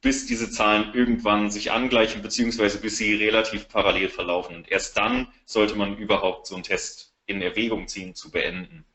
[0.01, 4.55] bis diese Zahlen irgendwann sich angleichen, beziehungsweise bis sie relativ parallel verlaufen.
[4.55, 8.85] Und erst dann sollte man überhaupt so einen Test in Erwägung ziehen, zu beenden.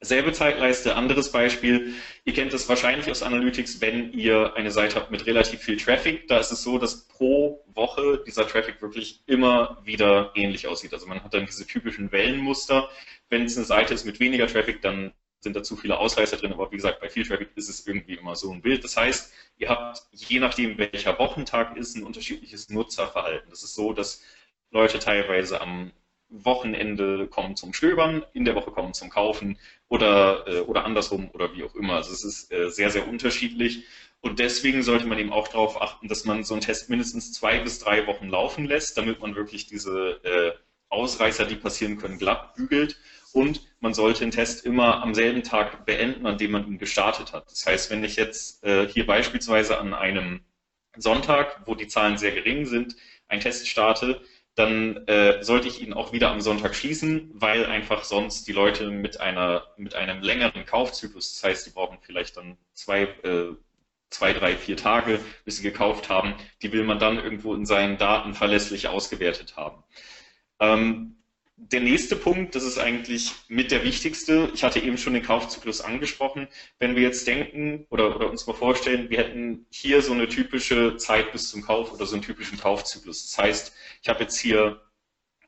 [0.00, 1.94] Selbe Zeitleiste, anderes Beispiel.
[2.24, 6.28] Ihr kennt das wahrscheinlich aus Analytics, wenn ihr eine Seite habt mit relativ viel Traffic.
[6.28, 10.92] Da ist es so, dass pro Woche dieser Traffic wirklich immer wieder ähnlich aussieht.
[10.92, 12.88] Also man hat dann diese typischen Wellenmuster.
[13.28, 16.52] Wenn es eine Seite ist mit weniger Traffic, dann sind da zu viele Ausreißer drin,
[16.52, 18.82] aber wie gesagt, bei viel Traffic ist es irgendwie immer so ein Bild.
[18.84, 23.50] Das heißt, ihr habt, je nachdem welcher Wochentag ist, ein unterschiedliches Nutzerverhalten.
[23.50, 24.22] Das ist so, dass
[24.70, 25.92] Leute teilweise am
[26.30, 31.54] Wochenende kommen zum Stöbern, in der Woche kommen zum Kaufen oder, äh, oder andersrum oder
[31.54, 31.94] wie auch immer.
[31.94, 33.84] Also es ist äh, sehr, sehr unterschiedlich.
[34.20, 37.60] Und deswegen sollte man eben auch darauf achten, dass man so einen Test mindestens zwei
[37.60, 40.52] bis drei Wochen laufen lässt, damit man wirklich diese äh,
[40.90, 42.98] Ausreißer, die passieren können, glatt bügelt
[43.32, 47.32] und man sollte den Test immer am selben Tag beenden, an dem man ihn gestartet
[47.32, 47.50] hat.
[47.50, 50.40] Das heißt, wenn ich jetzt äh, hier beispielsweise an einem
[50.96, 52.96] Sonntag, wo die Zahlen sehr gering sind,
[53.28, 54.20] einen Test starte,
[54.54, 58.90] dann äh, sollte ich ihn auch wieder am Sonntag schließen, weil einfach sonst die Leute
[58.90, 63.54] mit einer mit einem längeren Kaufzyklus, das heißt, die brauchen vielleicht dann zwei äh,
[64.10, 67.98] zwei, drei, vier Tage, bis sie gekauft haben, die will man dann irgendwo in seinen
[67.98, 69.84] Daten verlässlich ausgewertet haben.
[70.60, 71.17] Ähm,
[71.60, 74.50] der nächste Punkt, das ist eigentlich mit der wichtigste.
[74.54, 76.46] Ich hatte eben schon den Kaufzyklus angesprochen.
[76.78, 80.96] Wenn wir jetzt denken oder, oder uns mal vorstellen, wir hätten hier so eine typische
[80.96, 83.28] Zeit bis zum Kauf oder so einen typischen Kaufzyklus.
[83.28, 84.80] Das heißt, ich habe jetzt hier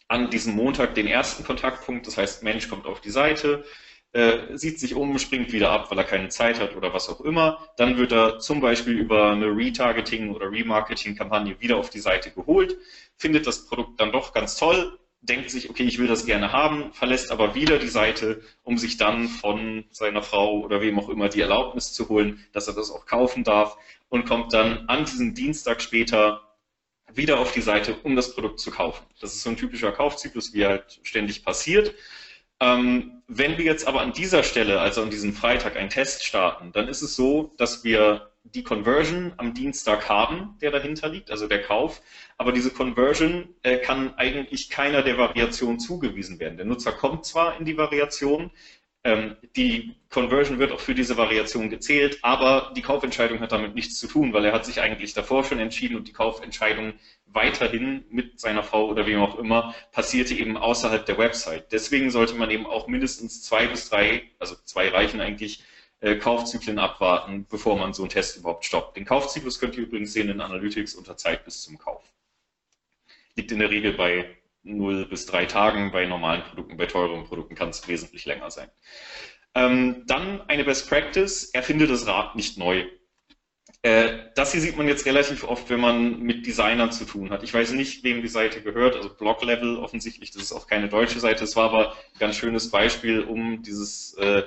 [0.08, 2.06] an diesem Montag den ersten Kontaktpunkt.
[2.06, 3.64] Das heißt, Mensch kommt auf die Seite,
[4.12, 7.20] äh, sieht sich um, springt wieder ab, weil er keine Zeit hat oder was auch
[7.20, 7.58] immer.
[7.76, 12.76] Dann wird er zum Beispiel über eine Retargeting- oder Remarketing-Kampagne wieder auf die Seite geholt,
[13.16, 16.92] findet das Produkt dann doch ganz toll, denkt sich, okay, ich will das gerne haben,
[16.92, 21.28] verlässt aber wieder die Seite, um sich dann von seiner Frau oder wem auch immer
[21.28, 23.76] die Erlaubnis zu holen, dass er das auch kaufen darf
[24.08, 26.42] und kommt dann an diesem Dienstag später
[27.12, 29.04] wieder auf die Seite, um das Produkt zu kaufen.
[29.20, 31.94] Das ist so ein typischer Kaufzyklus, wie halt ständig passiert.
[32.60, 36.72] Ähm, wenn wir jetzt aber an dieser Stelle, also an diesem Freitag, einen Test starten,
[36.72, 41.46] dann ist es so, dass wir die Conversion am Dienstag haben, der dahinter liegt, also
[41.46, 42.00] der Kauf.
[42.36, 46.56] Aber diese Conversion äh, kann eigentlich keiner der Variationen zugewiesen werden.
[46.56, 48.50] Der Nutzer kommt zwar in die Variation,
[49.02, 53.98] ähm, die Conversion wird auch für diese Variation gezählt, aber die Kaufentscheidung hat damit nichts
[53.98, 56.92] zu tun, weil er hat sich eigentlich davor schon entschieden und die Kaufentscheidung
[57.26, 61.72] weiterhin mit seiner Frau oder wem auch immer passierte eben außerhalb der Website.
[61.72, 65.62] Deswegen sollte man eben auch mindestens zwei bis drei, also zwei reichen eigentlich,
[66.00, 68.96] äh, Kaufzyklen abwarten, bevor man so einen Test überhaupt stoppt.
[68.96, 72.02] Den Kaufzyklus könnt ihr übrigens sehen in Analytics unter Zeit bis zum Kauf.
[73.36, 75.92] Liegt in der Regel bei 0 bis 3 Tagen.
[75.92, 78.70] Bei normalen Produkten, bei teuren Produkten kann es wesentlich länger sein.
[79.54, 82.86] Ähm, dann eine Best Practice, erfinde das Rad nicht neu.
[83.82, 87.42] Äh, das hier sieht man jetzt relativ oft, wenn man mit Designern zu tun hat.
[87.42, 90.88] Ich weiß nicht, wem die Seite gehört, also Blog Level offensichtlich, das ist auch keine
[90.88, 91.44] deutsche Seite.
[91.44, 94.42] Es war aber ein ganz schönes Beispiel, um dieses äh,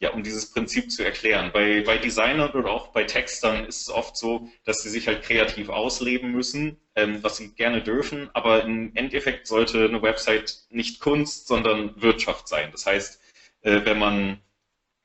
[0.00, 1.50] ja, um dieses Prinzip zu erklären.
[1.52, 5.22] Bei, bei Designern oder auch bei Textern ist es oft so, dass sie sich halt
[5.22, 11.00] kreativ ausleben müssen, ähm, was sie gerne dürfen, aber im Endeffekt sollte eine Website nicht
[11.00, 12.70] Kunst, sondern Wirtschaft sein.
[12.72, 13.20] Das heißt,
[13.62, 14.40] äh, wenn man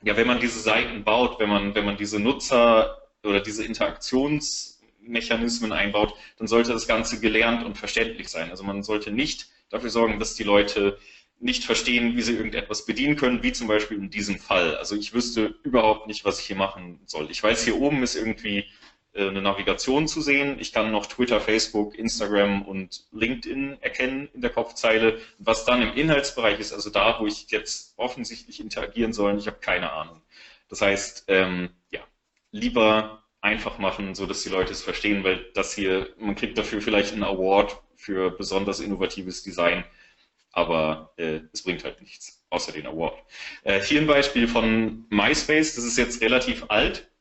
[0.04, 5.71] ja, wenn man diese Seiten baut, wenn man, wenn man diese Nutzer oder diese Interaktionsmechanismen
[5.71, 8.49] einbaut, dann sollte das Ganze gelernt und verständlich sein.
[8.49, 10.97] Also man sollte nicht dafür sorgen, dass die Leute
[11.41, 14.75] nicht verstehen, wie sie irgendetwas bedienen können, wie zum Beispiel in diesem Fall.
[14.77, 17.30] Also ich wüsste überhaupt nicht, was ich hier machen soll.
[17.32, 18.65] Ich weiß, hier oben ist irgendwie
[19.13, 20.58] äh, eine Navigation zu sehen.
[20.60, 25.19] Ich kann noch Twitter, Facebook, Instagram und LinkedIn erkennen in der Kopfzeile.
[25.39, 29.58] Was dann im Inhaltsbereich ist, also da, wo ich jetzt offensichtlich interagieren soll, ich habe
[29.60, 30.21] keine Ahnung.
[30.69, 32.01] Das heißt, ähm, ja,
[32.51, 36.82] lieber einfach machen, so dass die Leute es verstehen, weil das hier, man kriegt dafür
[36.82, 39.84] vielleicht einen Award für besonders innovatives Design
[40.51, 43.17] aber äh, es bringt halt nichts, außer den Award.
[43.63, 47.11] Äh, hier ein Beispiel von MySpace, das ist jetzt relativ alt.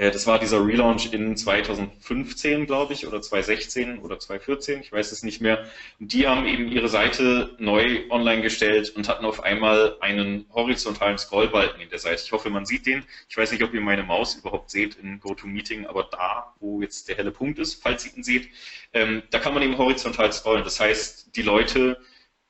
[0.00, 5.12] Äh, das war dieser Relaunch in 2015, glaube ich, oder 2016 oder 2014, ich weiß
[5.12, 5.66] es nicht mehr.
[5.98, 11.82] Die haben eben ihre Seite neu online gestellt und hatten auf einmal einen horizontalen Scrollbalken
[11.82, 12.22] in der Seite.
[12.24, 13.04] Ich hoffe, man sieht den.
[13.28, 17.08] Ich weiß nicht, ob ihr meine Maus überhaupt seht in GoToMeeting, aber da, wo jetzt
[17.08, 18.48] der helle Punkt ist, falls ihr ihn seht,
[18.94, 20.64] ähm, da kann man eben horizontal scrollen.
[20.64, 22.00] Das heißt, die Leute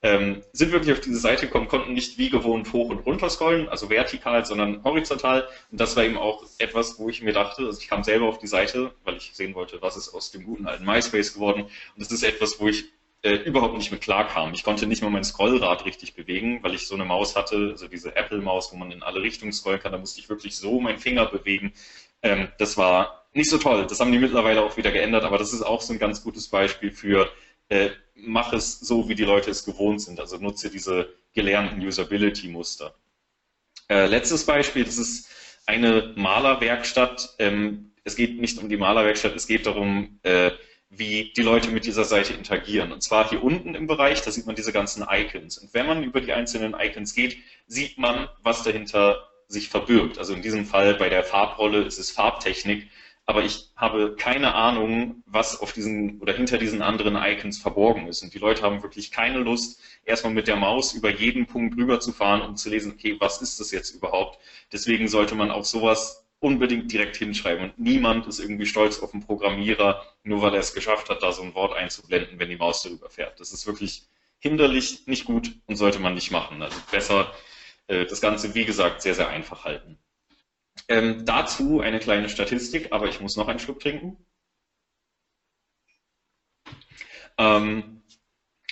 [0.03, 3.69] ähm, sind wirklich auf diese Seite gekommen, konnten nicht wie gewohnt hoch und runter scrollen,
[3.69, 5.47] also vertikal, sondern horizontal.
[5.71, 8.39] Und das war eben auch etwas, wo ich mir dachte, also ich kam selber auf
[8.39, 11.65] die Seite, weil ich sehen wollte, was ist aus dem guten alten MySpace geworden.
[11.65, 12.85] Und das ist etwas, wo ich
[13.23, 14.55] äh, überhaupt nicht mit klar kam.
[14.55, 17.87] Ich konnte nicht mal mein Scrollrad richtig bewegen, weil ich so eine Maus hatte, also
[17.87, 19.93] diese Apple-Maus, wo man in alle Richtungen scrollen kann.
[19.93, 21.75] Da musste ich wirklich so meinen Finger bewegen.
[22.23, 23.87] Ähm, das war nicht so toll.
[23.87, 26.49] Das haben die mittlerweile auch wieder geändert, aber das ist auch so ein ganz gutes
[26.49, 27.31] Beispiel für
[27.69, 27.91] äh,
[28.23, 30.21] mach es so, wie die Leute es gewohnt sind.
[30.21, 32.95] Also nutze diese gelernten Usability-Muster.
[33.89, 35.29] Äh, letztes Beispiel, das ist
[35.67, 37.35] eine Malerwerkstatt.
[37.39, 40.53] Ähm, es geht nicht um die Malerwerkstatt, es geht darum, äh,
[40.89, 42.93] wie die Leute mit dieser Seite interagieren.
[42.93, 45.59] Und zwar hier unten im Bereich, da sieht man diese ganzen Icons.
[45.59, 47.37] Und wenn man über die einzelnen Icons geht,
[47.69, 50.19] sieht man, was dahinter sich verbirgt.
[50.19, 52.89] Also in diesem Fall bei der Farbrolle ist es Farbtechnik
[53.31, 58.25] aber ich habe keine Ahnung, was auf diesen oder hinter diesen anderen Icons verborgen ist.
[58.25, 62.01] Und die Leute haben wirklich keine Lust, erstmal mit der Maus über jeden Punkt rüber
[62.01, 64.40] zu fahren, um zu lesen, okay, was ist das jetzt überhaupt?
[64.73, 67.66] Deswegen sollte man auch sowas unbedingt direkt hinschreiben.
[67.66, 71.31] Und niemand ist irgendwie stolz auf einen Programmierer, nur weil er es geschafft hat, da
[71.31, 73.38] so ein Wort einzublenden, wenn die Maus darüber fährt.
[73.38, 74.03] Das ist wirklich
[74.40, 76.62] hinderlich, nicht gut und sollte man nicht machen.
[76.62, 77.33] Also besser
[77.87, 79.99] äh, das Ganze, wie gesagt, sehr, sehr einfach halten.
[80.88, 84.16] Ähm, dazu eine kleine Statistik, aber ich muss noch einen Schluck trinken.
[87.38, 88.03] Ähm,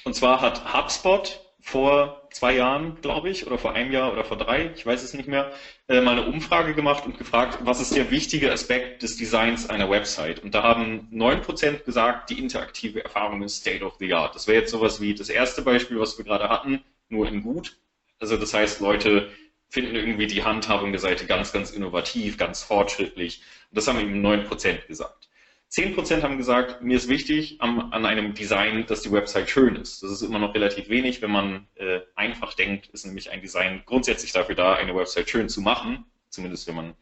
[0.04, 4.36] und zwar hat HubSpot vor zwei Jahren, glaube ich, oder vor einem Jahr oder vor
[4.38, 5.52] drei, ich weiß es nicht mehr,
[5.88, 9.90] äh, mal eine Umfrage gemacht und gefragt, was ist der wichtige Aspekt des Designs einer
[9.90, 10.42] Website?
[10.42, 14.34] Und da haben 9% gesagt, die interaktive Erfahrung ist State of the Art.
[14.34, 17.76] Das wäre jetzt sowas wie das erste Beispiel, was wir gerade hatten, nur in gut.
[18.20, 19.30] Also das heißt, Leute
[19.68, 23.42] finden irgendwie die Handhabung der Seite ganz, ganz innovativ, ganz fortschrittlich.
[23.70, 25.28] Und das haben eben 9% gesagt.
[25.70, 30.02] 10% haben gesagt, mir ist wichtig am, an einem Design, dass die Website schön ist.
[30.02, 33.82] Das ist immer noch relativ wenig, wenn man äh, einfach denkt, ist nämlich ein Design
[33.84, 36.06] grundsätzlich dafür da, eine Website schön zu machen.
[36.30, 36.94] Zumindest wenn man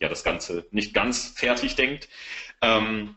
[0.00, 2.08] ja das Ganze nicht ganz fertig denkt.
[2.62, 3.16] Ähm,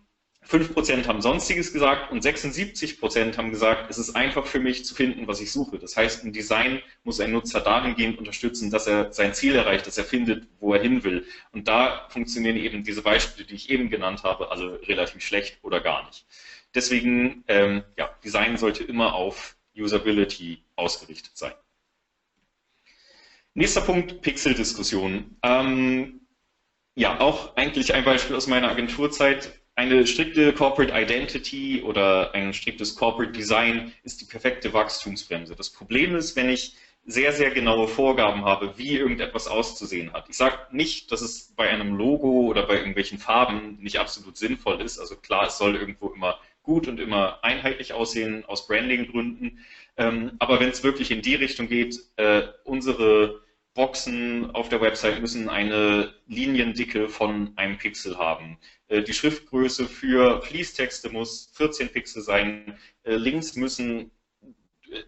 [0.50, 5.28] 5% haben Sonstiges gesagt und 76% haben gesagt, es ist einfach für mich zu finden,
[5.28, 5.78] was ich suche.
[5.78, 9.98] Das heißt, ein Design muss ein Nutzer dahingehend unterstützen, dass er sein Ziel erreicht, dass
[9.98, 11.26] er findet, wo er hin will.
[11.52, 15.82] Und da funktionieren eben diese Beispiele, die ich eben genannt habe, also relativ schlecht oder
[15.82, 16.26] gar nicht.
[16.74, 21.54] Deswegen, ähm, ja, Design sollte immer auf Usability ausgerichtet sein.
[23.54, 25.36] Nächster Punkt, Pixel-Diskussion.
[25.44, 26.22] Ähm,
[26.96, 29.57] ja, auch eigentlich ein Beispiel aus meiner Agenturzeit.
[29.78, 35.56] Eine strikte Corporate Identity oder ein striktes Corporate Design ist die perfekte Wachstumsbremse.
[35.56, 40.30] Das Problem ist, wenn ich sehr, sehr genaue Vorgaben habe, wie irgendetwas auszusehen hat.
[40.30, 44.82] Ich sage nicht, dass es bei einem Logo oder bei irgendwelchen Farben nicht absolut sinnvoll
[44.82, 44.98] ist.
[44.98, 49.64] Also klar, es soll irgendwo immer gut und immer einheitlich aussehen aus Branding-Gründen.
[49.96, 53.42] Ähm, aber wenn es wirklich in die Richtung geht, äh, unsere
[53.76, 58.58] Boxen auf der Website müssen eine Liniendicke von einem Pixel haben.
[58.88, 62.78] Äh, die Schriftgröße für Fließtexte muss 14 Pixel sein.
[63.04, 64.12] Äh, Links müssen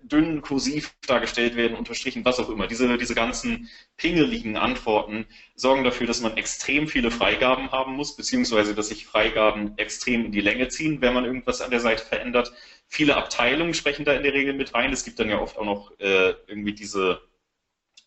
[0.03, 2.67] dünn kursiv dargestellt werden, unterstrichen, was auch immer.
[2.67, 8.75] Diese, diese ganzen pingeligen Antworten sorgen dafür, dass man extrem viele Freigaben haben muss, beziehungsweise
[8.75, 12.51] dass sich Freigaben extrem in die Länge ziehen, wenn man irgendwas an der Seite verändert.
[12.87, 14.91] Viele Abteilungen sprechen da in der Regel mit rein.
[14.91, 17.21] Es gibt dann ja oft auch noch äh, irgendwie diese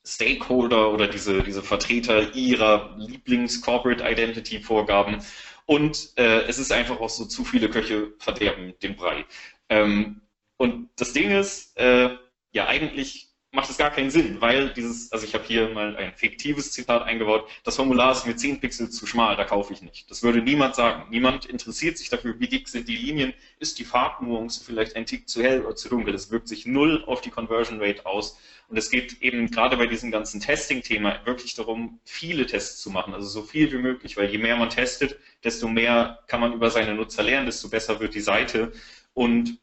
[0.04, 5.24] Stakeholder oder diese, diese Vertreter ihrer Lieblings-Corporate Identity-Vorgaben.
[5.66, 9.24] Und äh, es ist einfach auch so, zu viele Köche verderben den Brei.
[9.68, 10.22] Ähm,
[10.56, 12.16] und das Ding ist, äh,
[12.52, 16.14] ja, eigentlich macht es gar keinen Sinn, weil dieses, also ich habe hier mal ein
[16.16, 20.10] fiktives Zitat eingebaut, das Formular ist mir 10 Pixel zu schmal, da kaufe ich nicht.
[20.10, 21.04] Das würde niemand sagen.
[21.10, 25.28] Niemand interessiert sich dafür, wie dick sind die Linien, ist die Farbnuance vielleicht ein Tick
[25.28, 26.14] zu hell oder zu dunkel.
[26.14, 28.38] Das wirkt sich null auf die Conversion Rate aus.
[28.68, 33.12] Und es geht eben gerade bei diesem ganzen Testing-Thema wirklich darum, viele Tests zu machen,
[33.12, 36.70] also so viel wie möglich, weil je mehr man testet, desto mehr kann man über
[36.70, 38.72] seine Nutzer lernen, desto besser wird die Seite.
[39.12, 39.58] Und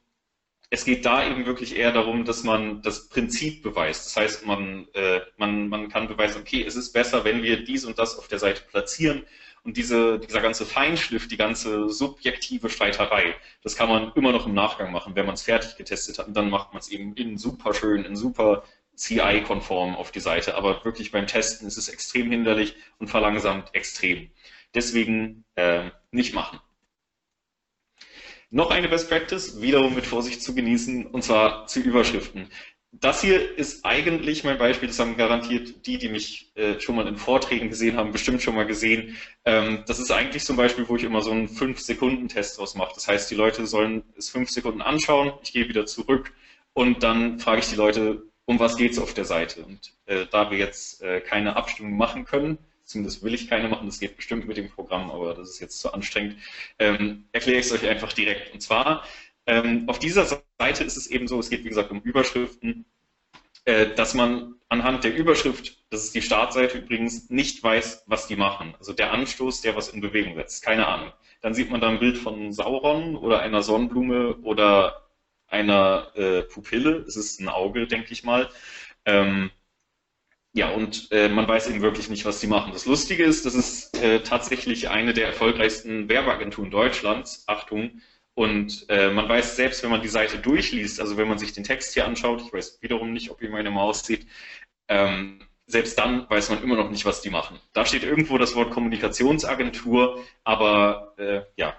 [0.71, 4.05] es geht da eben wirklich eher darum, dass man das Prinzip beweist.
[4.05, 7.86] Das heißt, man, äh, man, man kann beweisen, okay, es ist besser, wenn wir dies
[7.86, 9.23] und das auf der Seite platzieren.
[9.63, 14.53] Und diese, dieser ganze Feinschliff, die ganze subjektive Streiterei, das kann man immer noch im
[14.53, 16.27] Nachgang machen, wenn man es fertig getestet hat.
[16.27, 18.63] Und dann macht man es eben in super schön, in super
[18.95, 20.55] CI-konform auf die Seite.
[20.55, 24.29] Aber wirklich beim Testen ist es extrem hinderlich und verlangsamt extrem.
[24.75, 26.60] Deswegen äh, nicht machen.
[28.51, 32.47] Noch eine Best Practice, wiederum mit Vorsicht zu genießen, und zwar zu Überschriften.
[32.91, 37.07] Das hier ist eigentlich mein Beispiel, das haben garantiert die, die mich äh, schon mal
[37.07, 39.15] in Vorträgen gesehen haben, bestimmt schon mal gesehen.
[39.45, 42.93] Ähm, das ist eigentlich zum Beispiel, wo ich immer so einen 5-Sekunden-Test draus mache.
[42.95, 46.33] Das heißt, die Leute sollen es 5 Sekunden anschauen, ich gehe wieder zurück
[46.73, 49.63] und dann frage ich die Leute, um was geht es auf der Seite.
[49.63, 52.57] Und äh, da wir jetzt äh, keine Abstimmung machen können,
[52.89, 55.80] zumindest will ich keine machen, das geht bestimmt mit dem Programm, aber das ist jetzt
[55.80, 56.38] zu anstrengend,
[56.80, 58.54] ähm, erkläre ich es euch einfach direkt.
[58.54, 59.04] Und zwar,
[59.45, 62.86] ähm, auf dieser Seite ist es eben so, es geht wie gesagt um Überschriften,
[63.65, 68.36] äh, dass man anhand der Überschrift, das ist die Startseite übrigens, nicht weiß, was die
[68.36, 68.73] machen.
[68.80, 71.13] Also der Anstoß, der was in Bewegung setzt, keine Ahnung.
[71.41, 75.10] Dann sieht man da ein Bild von Sauron oder einer Sonnenblume oder
[75.47, 78.49] einer äh, Pupille, es ist ein Auge, denke ich mal.
[79.06, 79.52] Ähm,
[80.53, 82.73] ja, und äh, man weiß eben wirklich nicht, was die machen.
[82.73, 87.43] Das Lustige ist, das ist äh, tatsächlich eine der erfolgreichsten Werbeagenturen Deutschlands.
[87.47, 88.01] Achtung.
[88.33, 91.63] Und äh, man weiß selbst, wenn man die Seite durchliest, also wenn man sich den
[91.63, 94.25] Text hier anschaut, ich weiß wiederum nicht, ob ihr meine Maus seht,
[94.88, 97.59] ähm, selbst dann weiß man immer noch nicht, was die machen.
[97.73, 101.75] Da steht irgendwo das Wort Kommunikationsagentur, aber äh, ja,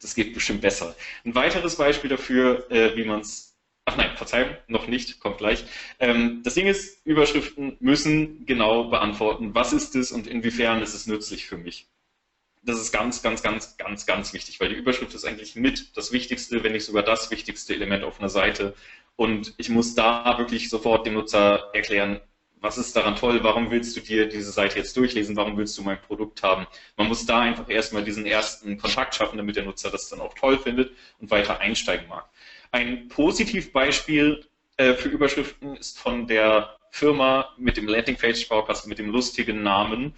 [0.00, 0.94] das geht bestimmt besser.
[1.24, 3.53] Ein weiteres Beispiel dafür, äh, wie man es
[3.86, 5.64] Ach nein, Verzeihung, noch nicht, kommt gleich.
[6.00, 11.06] Ähm, das Ding ist, Überschriften müssen genau beantworten, was ist es und inwiefern ist es
[11.06, 11.86] nützlich für mich.
[12.62, 16.12] Das ist ganz, ganz, ganz, ganz, ganz wichtig, weil die Überschrift ist eigentlich mit das
[16.12, 18.74] wichtigste, wenn nicht sogar das wichtigste Element auf einer Seite.
[19.16, 22.20] Und ich muss da wirklich sofort dem Nutzer erklären,
[22.64, 25.82] was ist daran toll, warum willst du dir diese Seite jetzt durchlesen, warum willst du
[25.82, 26.66] mein Produkt haben.
[26.96, 30.32] Man muss da einfach erstmal diesen ersten Kontakt schaffen, damit der Nutzer das dann auch
[30.32, 32.26] toll findet und weiter einsteigen mag.
[32.74, 34.46] Ein Positivbeispiel
[34.78, 40.16] äh, für Überschriften ist von der Firma mit dem Landingpage-Baukasten mit dem lustigen Namen.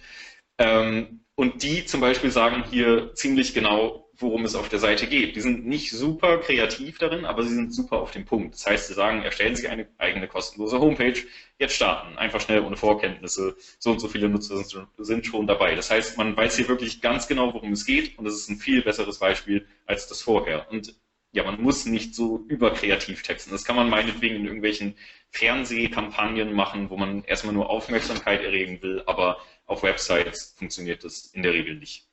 [0.57, 5.35] Ähm, und die zum Beispiel sagen hier ziemlich genau, worum es auf der Seite geht.
[5.35, 8.55] Die sind nicht super kreativ darin, aber sie sind super auf den Punkt.
[8.55, 11.19] Das heißt, sie sagen, erstellen Sie eine eigene kostenlose Homepage,
[11.59, 13.55] jetzt starten, einfach schnell ohne Vorkenntnisse.
[13.77, 14.63] So und so viele Nutzer
[14.97, 15.75] sind schon dabei.
[15.75, 18.57] Das heißt, man weiß hier wirklich ganz genau, worum es geht und es ist ein
[18.57, 20.65] viel besseres Beispiel als das vorher.
[20.71, 20.95] Und
[21.31, 23.51] ja, man muss nicht so überkreativ texten.
[23.51, 24.95] Das kann man meinetwegen in irgendwelchen
[25.29, 31.43] Fernsehkampagnen machen, wo man erstmal nur Aufmerksamkeit erregen will, aber auf Websites funktioniert das in
[31.43, 32.07] der Regel nicht.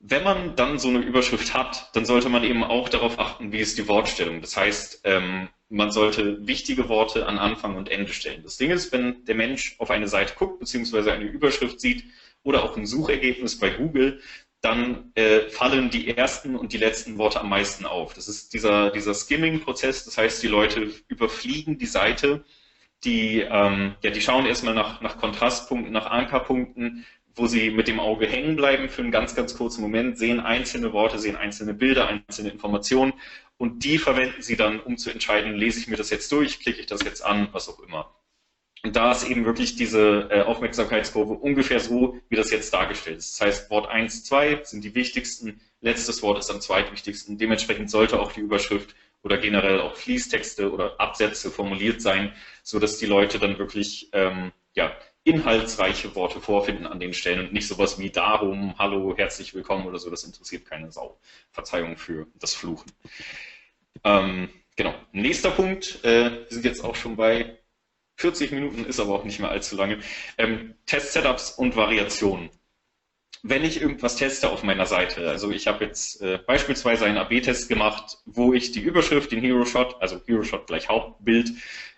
[0.00, 3.58] Wenn man dann so eine Überschrift hat, dann sollte man eben auch darauf achten, wie
[3.58, 4.40] ist die Wortstellung.
[4.40, 8.42] Das heißt, ähm, man sollte wichtige Worte an Anfang und Ende stellen.
[8.42, 12.04] Das Ding ist, wenn der Mensch auf eine Seite guckt, beziehungsweise eine Überschrift sieht
[12.42, 14.20] oder auch ein Suchergebnis bei Google,
[14.60, 18.14] dann äh, fallen die ersten und die letzten Worte am meisten auf.
[18.14, 22.44] Das ist dieser, dieser Skimming-Prozess, das heißt, die Leute überfliegen die Seite
[23.04, 28.00] die, ähm, ja, die schauen erstmal nach, nach Kontrastpunkten, nach Ankerpunkten, wo sie mit dem
[28.00, 32.08] Auge hängen bleiben für einen ganz, ganz kurzen Moment, sehen einzelne Worte, sehen einzelne Bilder,
[32.08, 33.12] einzelne Informationen
[33.56, 36.80] und die verwenden sie dann, um zu entscheiden, lese ich mir das jetzt durch, klicke
[36.80, 38.12] ich das jetzt an, was auch immer.
[38.92, 43.40] Da ist eben wirklich diese äh, Aufmerksamkeitskurve ungefähr so, wie das jetzt dargestellt ist.
[43.40, 47.38] Das heißt, Wort 1, 2 sind die wichtigsten, letztes Wort ist am zweitwichtigsten.
[47.38, 52.32] Dementsprechend sollte auch die Überschrift oder generell auch Fließtexte oder Absätze formuliert sein,
[52.62, 54.92] so dass die Leute dann wirklich ähm, ja,
[55.24, 59.98] inhaltsreiche Worte vorfinden an den Stellen und nicht sowas wie darum, hallo, herzlich willkommen oder
[59.98, 61.18] so, das interessiert keine Sau.
[61.50, 62.90] Verzeihung für das Fluchen.
[64.04, 67.57] Ähm, genau, nächster Punkt, äh, wir sind jetzt auch schon bei
[68.18, 69.98] 40 Minuten, ist aber auch nicht mehr allzu lange.
[70.36, 72.50] Ähm, Test-Setups und Variationen
[73.42, 77.68] wenn ich irgendwas teste auf meiner Seite, also ich habe jetzt äh, beispielsweise einen AB-Test
[77.68, 81.52] gemacht, wo ich die Überschrift, den Hero Shot, also Hero Shot gleich Hauptbild,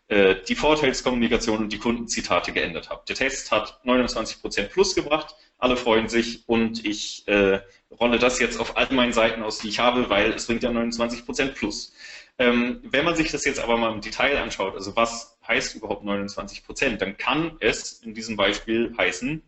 [0.08, 3.02] äh, die Vorteilskommunikation und die Kundenzitate geändert habe.
[3.08, 7.60] Der Test hat 29% plus gebracht, alle freuen sich und ich äh,
[7.98, 10.70] rolle das jetzt auf all meinen Seiten aus, die ich habe, weil es bringt ja
[10.70, 11.92] 29% plus.
[12.40, 16.04] Ähm, wenn man sich das jetzt aber mal im Detail anschaut, also was heißt überhaupt
[16.06, 19.42] 29%, dann kann es in diesem Beispiel heißen,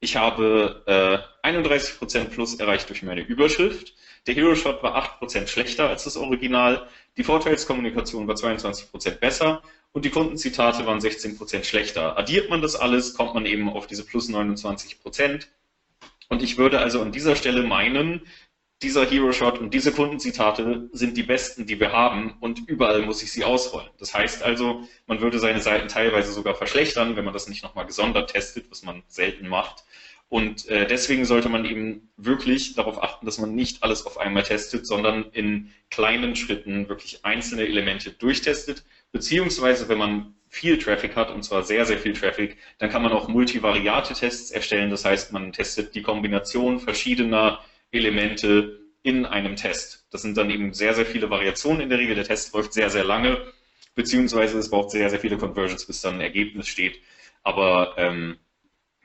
[0.00, 0.82] ich habe
[1.44, 3.94] äh, 31% plus erreicht durch meine Überschrift.
[4.26, 6.88] Der Hero Shot war 8% schlechter als das Original.
[7.16, 12.18] Die Vorteilskommunikation war 22% besser und die Kundenzitate waren 16% schlechter.
[12.18, 15.46] Addiert man das alles, kommt man eben auf diese plus 29%.
[16.28, 18.22] Und ich würde also an dieser Stelle meinen,
[18.82, 23.22] dieser Hero Shot und diese Kundenzitate sind die besten, die wir haben und überall muss
[23.22, 23.88] ich sie ausrollen.
[23.98, 27.86] Das heißt also, man würde seine Seiten teilweise sogar verschlechtern, wenn man das nicht nochmal
[27.86, 29.84] gesondert testet, was man selten macht.
[30.28, 34.42] Und äh, deswegen sollte man eben wirklich darauf achten, dass man nicht alles auf einmal
[34.42, 38.84] testet, sondern in kleinen Schritten wirklich einzelne Elemente durchtestet.
[39.12, 43.12] Beziehungsweise, wenn man viel Traffic hat, und zwar sehr, sehr viel Traffic, dann kann man
[43.12, 44.90] auch multivariate Tests erstellen.
[44.90, 47.60] Das heißt, man testet die Kombination verschiedener
[47.94, 50.06] Elemente in einem Test.
[50.10, 52.14] Das sind dann eben sehr, sehr viele Variationen in der Regel.
[52.14, 53.38] Der Test läuft sehr, sehr lange,
[53.94, 57.00] beziehungsweise es braucht sehr, sehr viele Conversions, bis dann ein Ergebnis steht.
[57.42, 58.38] Aber ähm,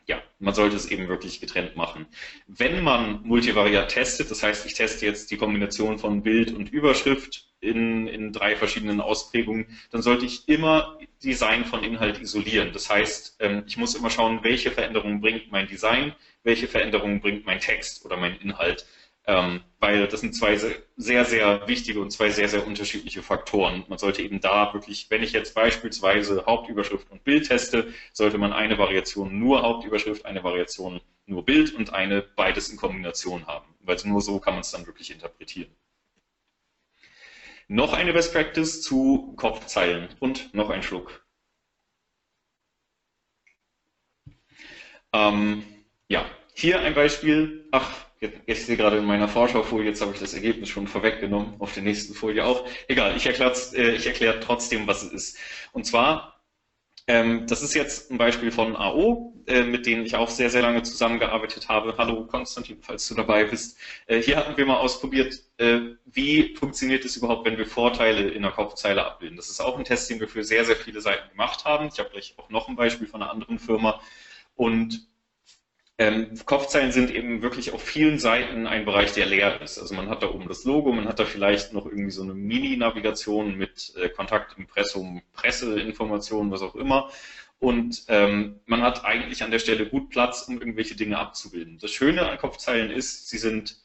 [0.07, 2.07] ja, man sollte es eben wirklich getrennt machen.
[2.47, 7.48] Wenn man multivariat testet, das heißt, ich teste jetzt die Kombination von Bild und Überschrift
[7.61, 12.71] in, in drei verschiedenen Ausprägungen, dann sollte ich immer Design von Inhalt isolieren.
[12.73, 17.45] Das heißt, ähm, ich muss immer schauen, welche Veränderungen bringt mein Design, welche Veränderungen bringt
[17.45, 18.85] mein Text oder mein Inhalt.
[19.27, 20.57] Ähm, weil das sind zwei
[20.97, 23.83] sehr, sehr wichtige und zwei sehr, sehr unterschiedliche Faktoren.
[23.87, 28.53] Man sollte eben da wirklich, wenn ich jetzt beispielsweise Hauptüberschrift und Bild teste, sollte man
[28.53, 33.97] eine Variation nur Hauptüberschrift, eine Variation nur Bild und eine beides in Kombination haben, weil
[34.05, 35.69] nur so kann man es dann wirklich interpretieren.
[37.71, 41.23] Noch eine Best Practice zu Kopfzeilen und noch ein Schluck.
[45.13, 45.63] Ähm,
[46.07, 47.67] ja, hier ein Beispiel.
[47.71, 48.07] Ach,
[48.47, 51.83] ich sehe gerade in meiner Vorschaufolie, jetzt habe ich das Ergebnis schon vorweggenommen, auf der
[51.83, 52.67] nächsten Folie auch.
[52.87, 55.37] Egal, ich erkläre äh, ich erklär trotzdem, was es ist.
[55.71, 56.38] Und zwar,
[57.09, 60.61] ähm, das ist jetzt ein Beispiel von AO, äh, mit denen ich auch sehr, sehr
[60.61, 61.95] lange zusammengearbeitet habe.
[61.97, 63.79] Hallo Konstantin, falls du dabei bist.
[64.05, 68.43] Äh, hier hatten wir mal ausprobiert, äh, wie funktioniert es überhaupt, wenn wir Vorteile in
[68.43, 69.37] der Kopfzeile abbilden.
[69.37, 71.89] Das ist auch ein Test, den wir für sehr, sehr viele Seiten gemacht haben.
[71.91, 73.99] Ich habe gleich auch noch ein Beispiel von einer anderen Firma.
[74.55, 75.08] Und
[75.99, 79.77] ähm, Kopfzeilen sind eben wirklich auf vielen Seiten ein Bereich, der leer ist.
[79.77, 82.33] Also man hat da oben das Logo, man hat da vielleicht noch irgendwie so eine
[82.33, 87.11] Mini-Navigation mit äh, Kontakt, Impressum, Presseinformationen, was auch immer.
[87.59, 91.79] Und ähm, man hat eigentlich an der Stelle gut Platz, um irgendwelche Dinge abzubilden.
[91.79, 93.75] Das Schöne an Kopfzeilen ist, sie sind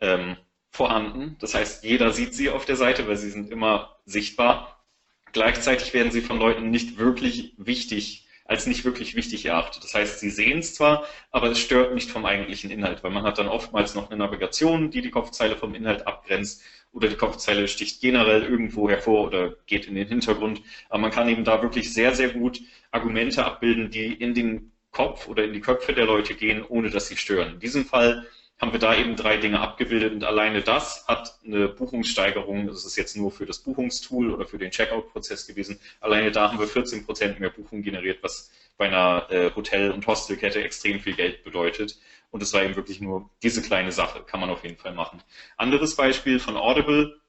[0.00, 0.36] ähm,
[0.70, 1.36] vorhanden.
[1.38, 4.84] Das heißt, jeder sieht sie auf der Seite, weil sie sind immer sichtbar.
[5.30, 9.84] Gleichzeitig werden sie von Leuten nicht wirklich wichtig als nicht wirklich wichtig erachtet.
[9.84, 13.22] Das heißt, sie sehen es zwar, aber es stört nicht vom eigentlichen Inhalt, weil man
[13.22, 16.60] hat dann oftmals noch eine Navigation, die die Kopfzeile vom Inhalt abgrenzt
[16.92, 20.62] oder die Kopfzeile sticht generell irgendwo hervor oder geht in den Hintergrund.
[20.88, 25.28] Aber man kann eben da wirklich sehr, sehr gut Argumente abbilden, die in den Kopf
[25.28, 27.52] oder in die Köpfe der Leute gehen, ohne dass sie stören.
[27.54, 28.26] In diesem Fall
[28.60, 32.96] haben wir da eben drei Dinge abgebildet und alleine das hat eine Buchungssteigerung, das ist
[32.96, 37.06] jetzt nur für das Buchungstool oder für den Checkout-Prozess gewesen, alleine da haben wir 14
[37.06, 41.98] Prozent mehr Buchungen generiert, was bei einer äh, Hotel- und Hostelkette extrem viel Geld bedeutet.
[42.30, 45.22] Und es war eben wirklich nur diese kleine Sache, kann man auf jeden Fall machen.
[45.56, 47.19] Anderes Beispiel von Audible,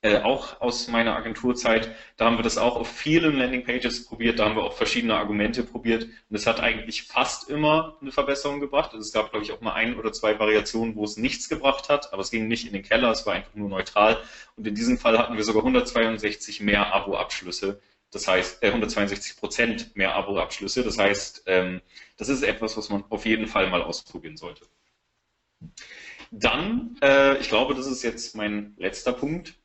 [0.00, 4.44] äh, auch aus meiner Agenturzeit, da haben wir das auch auf vielen Landingpages probiert, da
[4.44, 8.92] haben wir auch verschiedene Argumente probiert und es hat eigentlich fast immer eine Verbesserung gebracht.
[8.92, 11.88] Also es gab, glaube ich, auch mal ein oder zwei Variationen, wo es nichts gebracht
[11.88, 14.22] hat, aber es ging nicht in den Keller, es war einfach nur neutral
[14.56, 17.80] und in diesem Fall hatten wir sogar 162 mehr Abo-Abschlüsse
[18.10, 20.84] Das heißt, äh, 162 Prozent mehr Abo-Abschlüsse.
[20.84, 21.80] Das heißt, ähm,
[22.16, 24.64] das ist etwas, was man auf jeden Fall mal ausprobieren sollte.
[26.30, 29.57] Dann, äh, ich glaube, das ist jetzt mein letzter Punkt.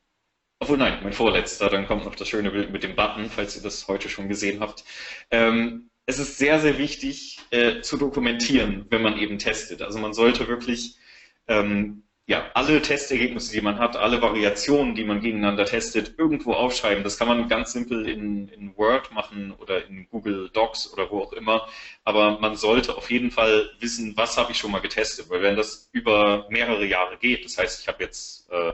[0.64, 1.68] Obwohl, nein, mein vorletzter.
[1.68, 4.60] Dann kommt noch das schöne Bild mit dem Button, falls ihr das heute schon gesehen
[4.60, 4.82] habt.
[5.30, 9.82] Ähm, es ist sehr, sehr wichtig äh, zu dokumentieren, wenn man eben testet.
[9.82, 10.96] Also man sollte wirklich
[11.48, 17.04] ähm, ja, alle Testergebnisse, die man hat, alle Variationen, die man gegeneinander testet, irgendwo aufschreiben.
[17.04, 21.20] Das kann man ganz simpel in, in Word machen oder in Google Docs oder wo
[21.20, 21.68] auch immer.
[22.04, 25.28] Aber man sollte auf jeden Fall wissen, was habe ich schon mal getestet.
[25.28, 28.72] Weil wenn das über mehrere Jahre geht, das heißt, ich habe jetzt, äh,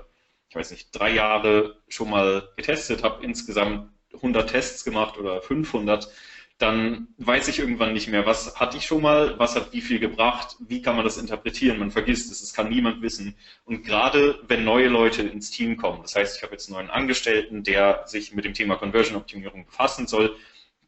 [0.51, 6.11] ich weiß nicht, drei Jahre schon mal getestet, habe insgesamt 100 Tests gemacht oder 500,
[6.59, 10.01] dann weiß ich irgendwann nicht mehr, was hatte ich schon mal, was hat wie viel
[10.01, 13.37] gebracht, wie kann man das interpretieren, man vergisst es, es kann niemand wissen.
[13.65, 16.91] Und gerade wenn neue Leute ins Team kommen, das heißt, ich habe jetzt einen neuen
[16.91, 20.37] Angestellten, der sich mit dem Thema Conversion-Optimierung befassen soll,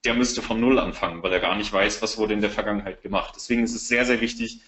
[0.05, 3.01] der müsste von Null anfangen, weil er gar nicht weiß, was wurde in der Vergangenheit
[3.01, 3.35] gemacht.
[3.37, 4.61] Deswegen ist es sehr, sehr wichtig,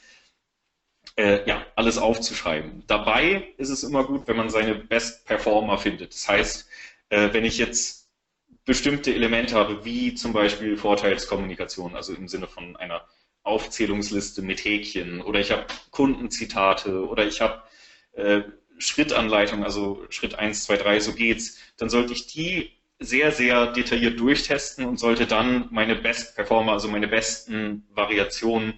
[1.16, 2.84] äh, ja, alles aufzuschreiben.
[2.86, 6.12] Dabei ist es immer gut, wenn man seine Best Performer findet.
[6.12, 6.68] Das heißt,
[7.10, 8.08] äh, wenn ich jetzt
[8.64, 13.06] bestimmte Elemente habe, wie zum Beispiel Vorteilskommunikation, also im Sinne von einer
[13.42, 17.62] Aufzählungsliste mit Häkchen oder ich habe Kundenzitate oder ich habe
[18.12, 18.42] äh,
[18.78, 24.18] Schrittanleitung, also Schritt 1, 2, 3, so geht's, dann sollte ich die sehr, sehr detailliert
[24.18, 28.74] durchtesten und sollte dann meine Best Performer, also meine besten Variationen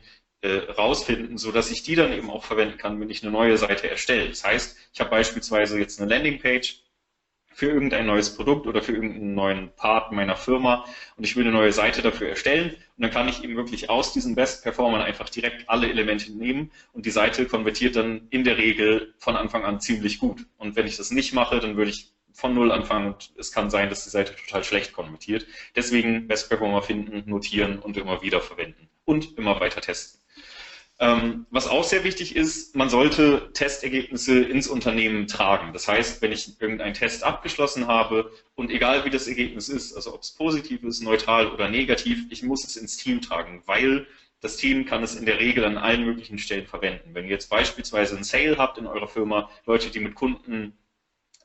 [0.46, 3.56] äh, rausfinden, so dass ich die dann eben auch verwenden kann, wenn ich eine neue
[3.58, 4.28] Seite erstelle.
[4.28, 6.86] Das heißt, ich habe beispielsweise jetzt eine Landingpage,
[7.56, 10.84] für irgendein neues Produkt oder für irgendeinen neuen Part meiner Firma
[11.16, 14.12] und ich will eine neue Seite dafür erstellen und dann kann ich eben wirklich aus
[14.12, 18.58] diesen Best Performern einfach direkt alle Elemente nehmen und die Seite konvertiert dann in der
[18.58, 20.44] Regel von Anfang an ziemlich gut.
[20.58, 23.70] Und wenn ich das nicht mache, dann würde ich von Null anfangen und es kann
[23.70, 25.46] sein, dass die Seite total schlecht konvertiert.
[25.74, 30.20] Deswegen Best Performer finden, notieren und immer wieder verwenden und immer weiter testen.
[30.98, 35.74] Ähm, was auch sehr wichtig ist, man sollte Testergebnisse ins Unternehmen tragen.
[35.74, 40.14] Das heißt, wenn ich irgendeinen Test abgeschlossen habe und egal wie das Ergebnis ist, also
[40.14, 44.06] ob es positiv ist, neutral oder negativ, ich muss es ins Team tragen, weil
[44.40, 47.10] das Team kann es in der Regel an allen möglichen Stellen verwenden.
[47.14, 50.78] Wenn ihr jetzt beispielsweise einen Sale habt in eurer Firma, Leute, die mit Kunden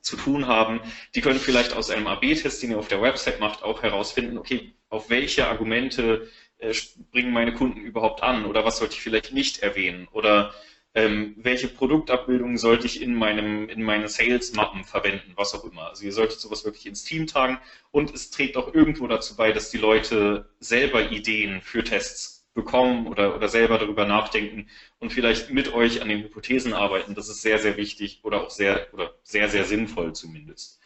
[0.02, 0.80] zu tun haben,
[1.14, 4.74] die können vielleicht aus einem AB-Test, den ihr auf der Website macht, auch herausfinden, okay,
[4.90, 6.30] auf welche Argumente
[6.62, 10.54] äh, springen meine Kunden überhaupt an oder was sollte ich vielleicht nicht erwähnen oder
[10.94, 15.88] ähm, welche Produktabbildungen sollte ich in meinem in meinen Sales-Mappen verwenden, was auch immer.
[15.90, 17.60] Also ihr solltet sowas wirklich ins Team tragen
[17.92, 23.08] und es trägt auch irgendwo dazu bei, dass die Leute selber Ideen für Tests bekommen
[23.08, 24.68] oder, oder selber darüber nachdenken
[25.00, 27.16] und vielleicht mit euch an den Hypothesen arbeiten.
[27.16, 30.80] Das ist sehr, sehr wichtig oder auch sehr oder sehr, sehr sinnvoll zumindest.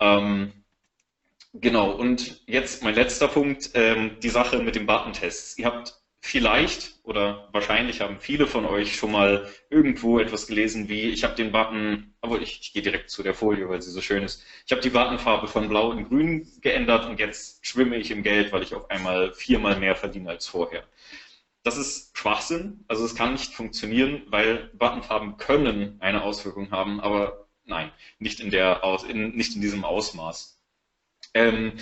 [0.00, 0.52] Ähm,
[1.54, 5.58] Genau, und jetzt mein letzter Punkt, ähm, die Sache mit den Button-Tests.
[5.58, 11.10] Ihr habt vielleicht oder wahrscheinlich haben viele von euch schon mal irgendwo etwas gelesen wie,
[11.10, 14.00] ich habe den Button, aber ich, ich gehe direkt zu der Folie, weil sie so
[14.00, 14.42] schön ist.
[14.66, 18.52] Ich habe die Buttonfarbe von blau in grün geändert und jetzt schwimme ich im Geld,
[18.52, 20.84] weil ich auf einmal viermal mehr verdiene als vorher.
[21.64, 27.48] Das ist Schwachsinn, also es kann nicht funktionieren, weil Buttonfarben können eine Auswirkung haben, aber
[27.64, 30.61] nein, nicht in, der, in, nicht in diesem Ausmaß.
[31.34, 31.72] Ähm,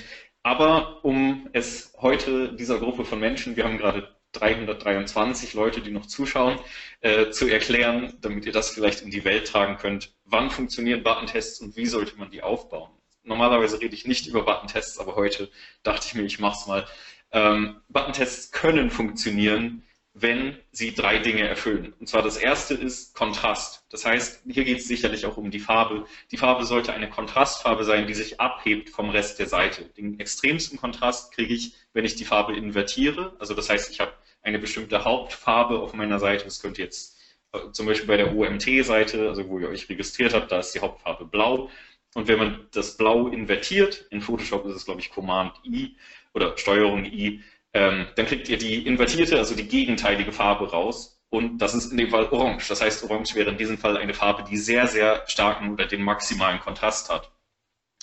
[0.42, 6.06] aber um es heute dieser Gruppe von Menschen, wir haben gerade 323 Leute, die noch
[6.06, 6.58] zuschauen,
[7.00, 11.60] äh, zu erklären, damit ihr das vielleicht in die Welt tragen könnt, wann funktionieren Button-Tests
[11.60, 12.90] und wie sollte man die aufbauen.
[13.22, 15.50] Normalerweise rede ich nicht über Button-Tests, aber heute
[15.82, 16.86] dachte ich mir, ich mache es mal.
[17.32, 19.82] Ähm, Button-Tests können funktionieren,
[20.12, 21.94] wenn sie drei Dinge erfüllen.
[22.00, 23.84] Und zwar das erste ist Kontrast.
[23.90, 26.04] Das heißt, hier geht es sicherlich auch um die Farbe.
[26.32, 29.84] Die Farbe sollte eine Kontrastfarbe sein, die sich abhebt vom Rest der Seite.
[29.96, 33.36] Den extremsten Kontrast kriege ich, wenn ich die Farbe invertiere.
[33.38, 36.44] Also das heißt, ich habe eine bestimmte Hauptfarbe auf meiner Seite.
[36.44, 37.18] Das könnte jetzt
[37.52, 40.80] äh, zum Beispiel bei der OMT-Seite, also wo ihr euch registriert habt, da ist die
[40.80, 41.70] Hauptfarbe blau.
[42.14, 45.96] Und wenn man das Blau invertiert, in Photoshop ist es, glaube ich, Command I
[46.34, 47.42] oder Steuerung I,
[47.72, 51.22] ähm, dann kriegt ihr die invertierte, also die gegenteilige Farbe raus.
[51.28, 52.68] Und das ist in dem Fall Orange.
[52.68, 56.02] Das heißt, Orange wäre in diesem Fall eine Farbe, die sehr, sehr starken oder den
[56.02, 57.30] maximalen Kontrast hat.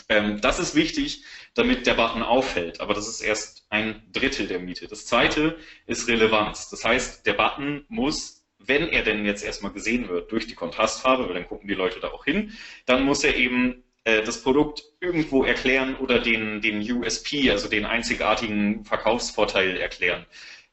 [0.09, 4.59] Ähm, das ist wichtig, damit der Button auffällt, aber das ist erst ein Drittel der
[4.59, 4.87] Miete.
[4.87, 6.69] Das zweite ist Relevanz.
[6.69, 11.27] Das heißt, der Button muss, wenn er denn jetzt erstmal gesehen wird durch die Kontrastfarbe,
[11.27, 12.53] weil dann gucken die Leute da auch hin,
[12.85, 17.85] dann muss er eben äh, das Produkt irgendwo erklären oder den, den USP, also den
[17.85, 20.25] einzigartigen Verkaufsvorteil erklären.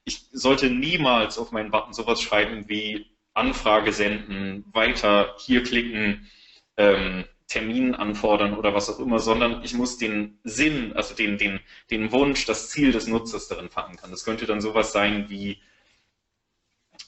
[0.04, 6.30] Ich sollte niemals auf meinen Button sowas schreiben wie Anfrage senden, weiter, hier klicken,
[6.76, 11.58] ähm, Termin anfordern oder was auch immer, sondern ich muss den Sinn, also den, den,
[11.90, 14.12] den Wunsch, das Ziel des Nutzers darin verankern.
[14.12, 15.60] Das könnte dann sowas sein wie,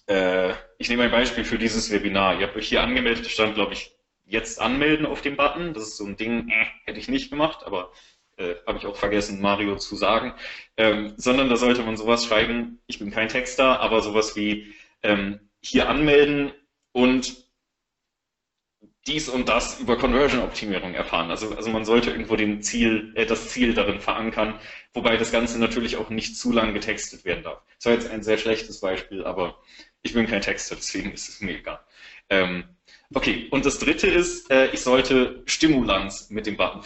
[0.09, 2.41] äh, ich nehme ein Beispiel für dieses Webinar.
[2.41, 3.96] Ihr habt euch hier angemeldet, stand, glaube ich,
[4.27, 5.75] jetzt anmelden auf dem Button.
[5.75, 7.93] Das ist so ein Ding, äh, hätte ich nicht gemacht, aber
[8.37, 10.35] äh, habe ich auch vergessen, Mario zu sagen.
[10.77, 15.41] Ähm, sondern da sollte man sowas schreiben, ich bin kein Texter, aber sowas wie ähm,
[15.61, 16.53] hier anmelden
[16.93, 17.47] und
[19.07, 21.31] dies und das über Conversion-Optimierung erfahren.
[21.31, 24.59] Also, also man sollte irgendwo den Ziel, äh, das Ziel darin verankern,
[24.95, 27.63] wobei das Ganze natürlich auch nicht zu lang getextet werden darf.
[27.77, 29.59] Das war jetzt ein sehr schlechtes Beispiel, aber
[30.03, 31.81] ich bin kein Texter, deswegen ist es mir egal.
[32.29, 32.76] Ähm,
[33.15, 36.83] okay, und das dritte ist, äh, ich sollte Stimulanz mit dem Button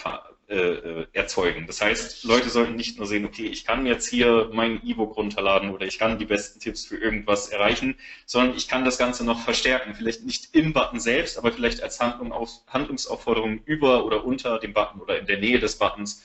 [0.50, 1.68] äh, äh, erzeugen.
[1.68, 5.70] Das heißt, Leute sollten nicht nur sehen, okay, ich kann jetzt hier mein E-Book runterladen
[5.70, 7.96] oder ich kann die besten Tipps für irgendwas erreichen,
[8.26, 9.94] sondern ich kann das Ganze noch verstärken.
[9.94, 14.72] Vielleicht nicht im Button selbst, aber vielleicht als Handlung auf, Handlungsaufforderung über oder unter dem
[14.72, 16.24] Button oder in der Nähe des Buttons,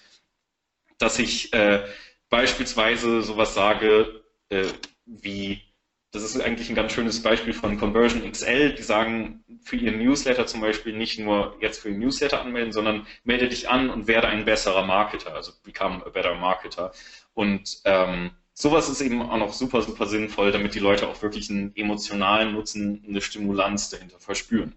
[0.98, 1.86] dass ich äh,
[2.30, 4.66] beispielsweise sowas sage äh,
[5.06, 5.62] wie
[6.16, 8.74] das ist eigentlich ein ganz schönes Beispiel von Conversion XL.
[8.74, 13.06] Die sagen für ihren Newsletter zum Beispiel nicht nur jetzt für den Newsletter anmelden, sondern
[13.24, 16.92] melde dich an und werde ein besserer Marketer, also become a better marketer.
[17.34, 21.50] Und ähm, sowas ist eben auch noch super, super sinnvoll, damit die Leute auch wirklich
[21.50, 24.74] einen emotionalen Nutzen, eine Stimulanz dahinter verspüren.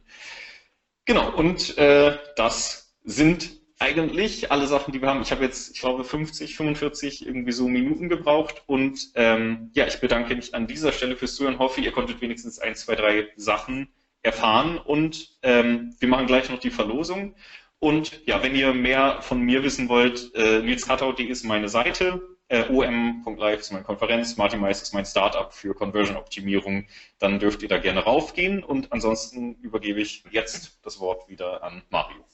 [1.04, 5.22] Genau, und äh, das sind eigentlich alle Sachen, die wir haben.
[5.22, 10.00] Ich habe jetzt, ich glaube, 50, 45 irgendwie so Minuten gebraucht und ähm, ja, ich
[10.00, 11.58] bedanke mich an dieser Stelle fürs Zuhören.
[11.58, 13.88] Hoffe, ihr konntet wenigstens ein, zwei, drei Sachen
[14.22, 17.34] erfahren und ähm, wir machen gleich noch die Verlosung.
[17.80, 22.64] Und ja, wenn ihr mehr von mir wissen wollt, äh, nilskartau.de ist meine Seite, äh,
[22.68, 26.88] om.live ist meine Konferenz, Martin Mais ist mein Startup für Conversion-Optimierung,
[27.20, 31.82] dann dürft ihr da gerne raufgehen und ansonsten übergebe ich jetzt das Wort wieder an
[31.90, 32.24] Mario.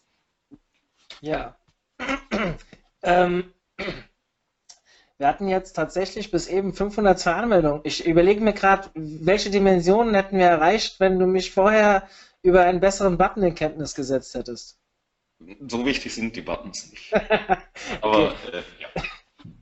[1.24, 1.56] Ja.
[3.02, 3.52] ähm,
[5.18, 7.80] wir hatten jetzt tatsächlich bis eben 502 Anmeldungen.
[7.84, 12.06] Ich überlege mir gerade, welche Dimensionen hätten wir erreicht, wenn du mich vorher
[12.42, 14.78] über einen besseren Button in Kenntnis gesetzt hättest.
[15.66, 17.12] So wichtig sind die Buttons nicht.
[18.02, 19.02] Aber äh, ja.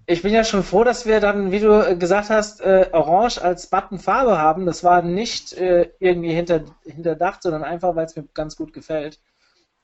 [0.07, 3.69] Ich bin ja schon froh, dass wir dann, wie du gesagt hast, äh, Orange als
[3.69, 4.67] Buttonfarbe haben.
[4.67, 9.21] Das war nicht äh, irgendwie hinter, hinterdacht, sondern einfach, weil es mir ganz gut gefällt.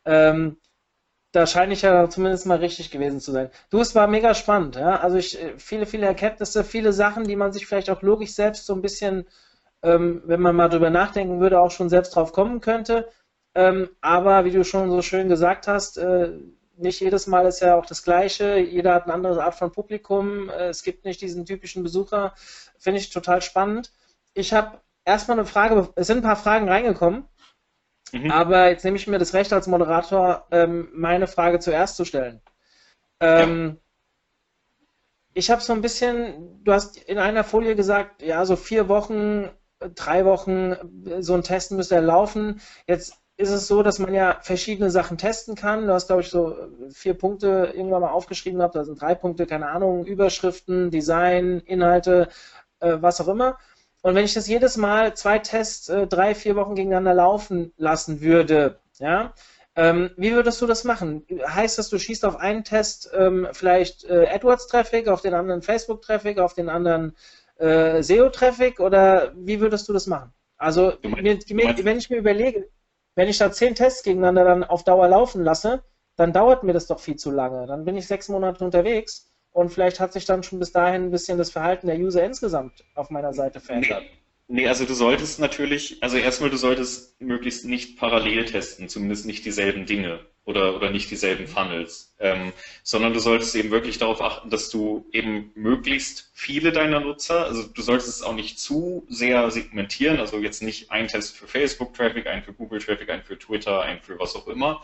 [0.05, 0.59] Ähm,
[1.33, 3.51] da scheine ich ja zumindest mal richtig gewesen zu sein.
[3.71, 4.97] Du, es war mega spannend, ja.
[5.01, 8.67] Also ich, äh, viele, viele Erkenntnisse, viele Sachen, die man sich vielleicht auch logisch selbst
[8.67, 9.27] so ein bisschen,
[9.83, 13.09] ähm, wenn man mal drüber nachdenken würde, auch schon selbst drauf kommen könnte.
[13.55, 16.33] Ähm, aber wie du schon so schön gesagt hast, äh,
[16.77, 18.59] nicht jedes Mal ist ja auch das Gleiche.
[18.59, 20.49] Jeder hat eine andere Art von Publikum.
[20.49, 22.35] Äh, es gibt nicht diesen typischen Besucher.
[22.79, 23.93] Finde ich total spannend.
[24.35, 27.25] Ich habe erstmal eine Frage, es sind ein paar Fragen reingekommen.
[28.13, 28.31] Mhm.
[28.31, 32.41] Aber jetzt nehme ich mir das Recht als Moderator, ähm, meine Frage zuerst zu stellen.
[33.21, 33.77] Ähm, ja.
[35.35, 39.49] Ich habe so ein bisschen, du hast in einer Folie gesagt, ja, so vier Wochen,
[39.95, 40.75] drei Wochen,
[41.21, 42.61] so ein Testen müsste er laufen.
[42.87, 45.87] Jetzt ist es so, dass man ja verschiedene Sachen testen kann.
[45.87, 46.57] Du hast, glaube ich, so
[46.91, 48.75] vier Punkte irgendwann mal aufgeschrieben gehabt.
[48.75, 52.29] Da sind drei Punkte, keine Ahnung, Überschriften, Design, Inhalte,
[52.81, 53.59] äh, was auch immer.
[54.03, 58.21] Und wenn ich das jedes Mal zwei Tests äh, drei, vier Wochen gegeneinander laufen lassen
[58.21, 59.35] würde, ja,
[59.75, 61.25] ähm, wie würdest du das machen?
[61.47, 66.39] Heißt das, du schießt auf einen Test ähm, vielleicht äh, AdWords-Traffic, auf den anderen Facebook-Traffic,
[66.39, 67.17] auf den anderen
[67.59, 70.33] äh, SEO-Traffic oder wie würdest du das machen?
[70.57, 71.39] Also, mir,
[71.85, 72.69] wenn ich mir überlege,
[73.15, 75.83] wenn ich da zehn Tests gegeneinander dann auf Dauer laufen lasse,
[76.17, 77.67] dann dauert mir das doch viel zu lange.
[77.67, 81.11] Dann bin ich sechs Monate unterwegs und vielleicht hat sich dann schon bis dahin ein
[81.11, 84.05] bisschen das Verhalten der User insgesamt auf meiner Seite verändert.
[84.51, 89.45] Nee, also du solltest natürlich, also erstmal du solltest möglichst nicht parallel testen, zumindest nicht
[89.45, 94.49] dieselben Dinge oder, oder nicht dieselben Funnels, ähm, sondern du solltest eben wirklich darauf achten,
[94.49, 99.51] dass du eben möglichst viele deiner Nutzer, also du solltest es auch nicht zu sehr
[99.51, 104.01] segmentieren, also jetzt nicht ein Test für Facebook-Traffic, ein für Google-Traffic, ein für Twitter, ein
[104.01, 104.81] für was auch immer,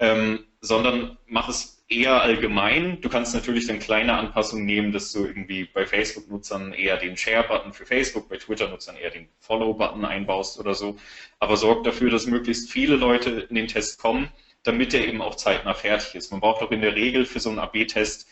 [0.00, 3.00] ähm, sondern mach es eher allgemein.
[3.00, 7.72] Du kannst natürlich dann kleine Anpassungen nehmen, dass du irgendwie bei Facebook-Nutzern eher den Share-Button
[7.72, 10.96] für Facebook, bei Twitter-Nutzern eher den Follow-Button einbaust oder so.
[11.38, 14.28] Aber sorg dafür, dass möglichst viele Leute in den Test kommen,
[14.62, 16.30] damit der eben auch zeitnah fertig ist.
[16.30, 18.26] Man braucht auch in der Regel für so einen AB-Test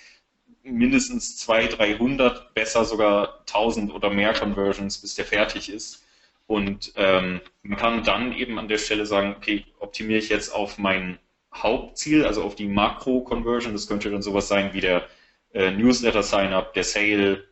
[0.62, 6.07] mindestens 200, 300, besser sogar 1000 oder mehr Conversions, bis der fertig ist.
[6.46, 10.78] Und ähm, man kann dann eben an der Stelle sagen, okay, optimiere ich jetzt auf
[10.78, 11.18] meinen
[11.55, 13.72] Hauptziel, also auf die Makro-Conversion.
[13.72, 15.07] Das könnte dann sowas sein wie der
[15.53, 17.44] äh, Newsletter-Sign-up, der Sale,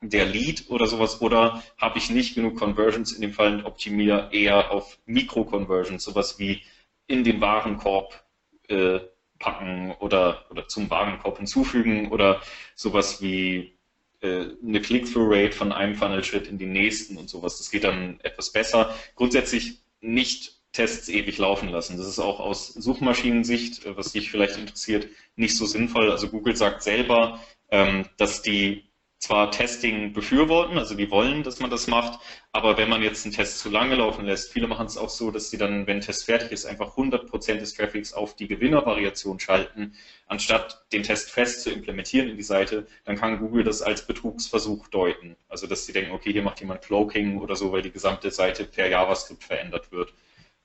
[0.00, 1.20] der Lead oder sowas.
[1.20, 6.38] Oder habe ich nicht genug Conversions in dem Fall und optimiere eher auf Mikro-Conversions, sowas
[6.38, 6.62] wie
[7.06, 8.24] in den Warenkorb
[8.68, 9.00] äh,
[9.38, 12.40] packen oder, oder zum Warenkorb hinzufügen oder
[12.74, 13.76] sowas wie
[14.20, 17.58] äh, eine Click-Through-Rate von einem Funnel-Schritt in den nächsten und sowas.
[17.58, 18.94] Das geht dann etwas besser.
[19.16, 21.96] Grundsätzlich nicht Tests ewig laufen lassen.
[21.96, 26.10] Das ist auch aus Suchmaschinensicht, äh, was dich vielleicht interessiert, nicht so sinnvoll.
[26.10, 28.84] Also Google sagt selber, ähm, dass die
[29.18, 32.20] zwar Testing befürworten, also die wollen, dass man das macht,
[32.52, 35.30] aber wenn man jetzt einen Test zu lange laufen lässt, viele machen es auch so,
[35.30, 39.94] dass sie dann, wenn Test fertig ist, einfach 100% des Traffics auf die Gewinnervariation schalten,
[40.26, 44.88] anstatt den Test fest zu implementieren in die Seite, dann kann Google das als Betrugsversuch
[44.88, 45.36] deuten.
[45.48, 48.64] Also dass sie denken, okay, hier macht jemand Cloaking oder so, weil die gesamte Seite
[48.64, 50.12] per JavaScript verändert wird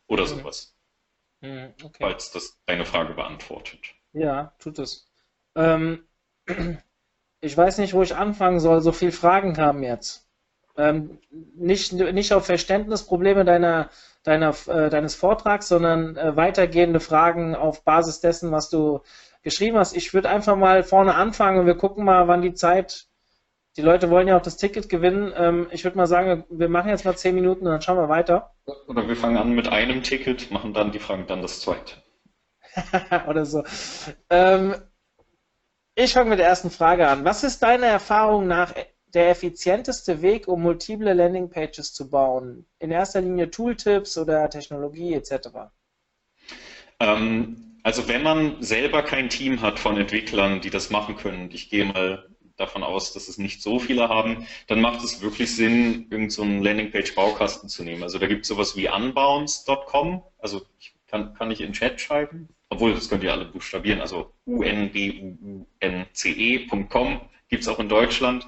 [0.09, 0.27] oder mhm.
[0.27, 0.75] sowas.
[1.41, 1.97] Mhm, okay.
[1.99, 3.79] Falls das deine Frage beantwortet.
[4.11, 5.07] Ja, tut es.
[5.55, 6.05] Ähm,
[7.41, 8.81] ich weiß nicht, wo ich anfangen soll.
[8.81, 10.27] So viele Fragen kamen jetzt.
[10.77, 11.19] Ähm,
[11.55, 13.89] nicht, nicht auf Verständnisprobleme deiner,
[14.23, 19.01] deiner, äh, deines Vortrags, sondern äh, weitergehende Fragen auf Basis dessen, was du
[19.41, 19.95] geschrieben hast.
[19.95, 23.08] Ich würde einfach mal vorne anfangen und wir gucken mal, wann die Zeit.
[23.77, 25.31] Die Leute wollen ja auch das Ticket gewinnen.
[25.35, 28.09] Ähm, ich würde mal sagen, wir machen jetzt mal zehn Minuten und dann schauen wir
[28.09, 28.51] weiter.
[28.87, 31.95] Oder wir fangen an mit einem Ticket, machen dann die Fragen, dann das zweite.
[33.27, 33.63] Oder so.
[34.29, 34.75] Ähm,
[35.95, 37.25] ich fange mit der ersten Frage an.
[37.25, 38.73] Was ist deiner Erfahrung nach
[39.13, 42.65] der effizienteste Weg, um multiple Landingpages zu bauen?
[42.79, 45.49] In erster Linie Tooltips oder Technologie etc.?
[46.99, 51.69] Ähm, also wenn man selber kein Team hat von Entwicklern, die das machen können, ich
[51.69, 52.29] gehe mal
[52.59, 56.43] davon aus, dass es nicht so viele haben, dann macht es wirklich Sinn, irgendeinen so
[56.43, 58.03] Landingpage-Baukasten zu nehmen.
[58.03, 62.49] Also da gibt es sowas wie unbounce.com, also ich kann, kann ich in Chat schreiben,
[62.69, 68.45] obwohl das könnt ihr alle buchstabieren, also unbounce.com gibt es auch in Deutschland.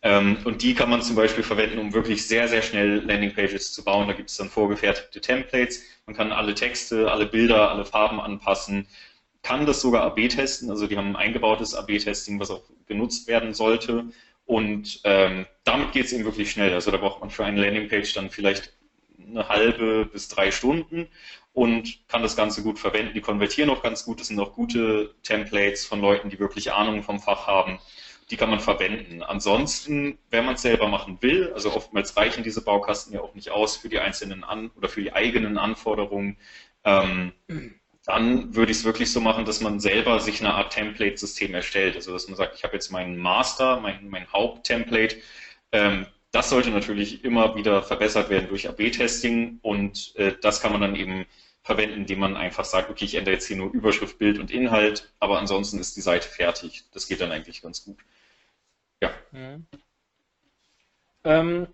[0.00, 3.84] Ähm, und die kann man zum Beispiel verwenden, um wirklich sehr, sehr schnell Landingpages zu
[3.84, 4.06] bauen.
[4.06, 5.82] Da gibt es dann vorgefertigte Templates.
[6.06, 8.86] Man kann alle Texte, alle Bilder, alle Farben anpassen.
[9.42, 10.70] Kann das sogar AB testen.
[10.70, 14.06] Also die haben ein eingebautes AB-Testing, was auch genutzt werden sollte.
[14.46, 16.72] Und ähm, damit geht es eben wirklich schnell.
[16.72, 18.72] Also da braucht man für eine Landingpage dann vielleicht
[19.28, 21.08] eine halbe bis drei Stunden
[21.52, 23.14] und kann das Ganze gut verwenden.
[23.14, 24.20] Die konvertieren auch ganz gut.
[24.20, 27.78] Das sind auch gute Templates von Leuten, die wirklich Ahnung vom Fach haben.
[28.30, 29.22] Die kann man verwenden.
[29.22, 33.50] Ansonsten, wenn man es selber machen will, also oftmals reichen diese Baukasten ja auch nicht
[33.50, 36.36] aus für die einzelnen An oder für die eigenen Anforderungen,
[36.84, 37.32] ähm,
[38.08, 41.94] dann würde ich es wirklich so machen, dass man selber sich eine Art Template-System erstellt.
[41.94, 45.18] Also dass man sagt, ich habe jetzt meinen Master, mein, mein Haupttemplate,
[45.72, 50.80] ähm, das sollte natürlich immer wieder verbessert werden durch AB-Testing und äh, das kann man
[50.80, 51.26] dann eben
[51.62, 55.12] verwenden, indem man einfach sagt, okay, ich ändere jetzt hier nur Überschrift, Bild und Inhalt,
[55.20, 56.84] aber ansonsten ist die Seite fertig.
[56.94, 57.98] Das geht dann eigentlich ganz gut.
[59.02, 59.10] Ja.
[59.32, 59.66] Mhm.
[61.24, 61.66] Ähm,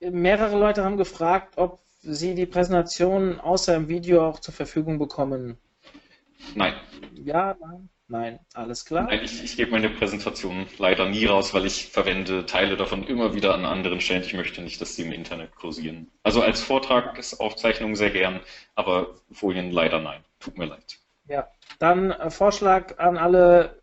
[0.00, 5.58] mehrere Leute haben gefragt, ob sie die Präsentation außer im Video auch zur Verfügung bekommen.
[6.54, 6.74] Nein.
[7.14, 7.88] Ja, nein.
[8.08, 9.04] Nein, alles klar.
[9.04, 13.34] Nein, ich, ich gebe meine Präsentation leider nie raus, weil ich verwende Teile davon immer
[13.34, 14.22] wieder an anderen Stellen.
[14.22, 16.12] Ich möchte nicht, dass sie im Internet kursieren.
[16.22, 18.40] Also als Vortragsaufzeichnung sehr gern,
[18.76, 20.22] aber Folien leider nein.
[20.38, 20.98] Tut mir leid.
[21.28, 21.48] Ja,
[21.80, 23.82] dann äh, Vorschlag an alle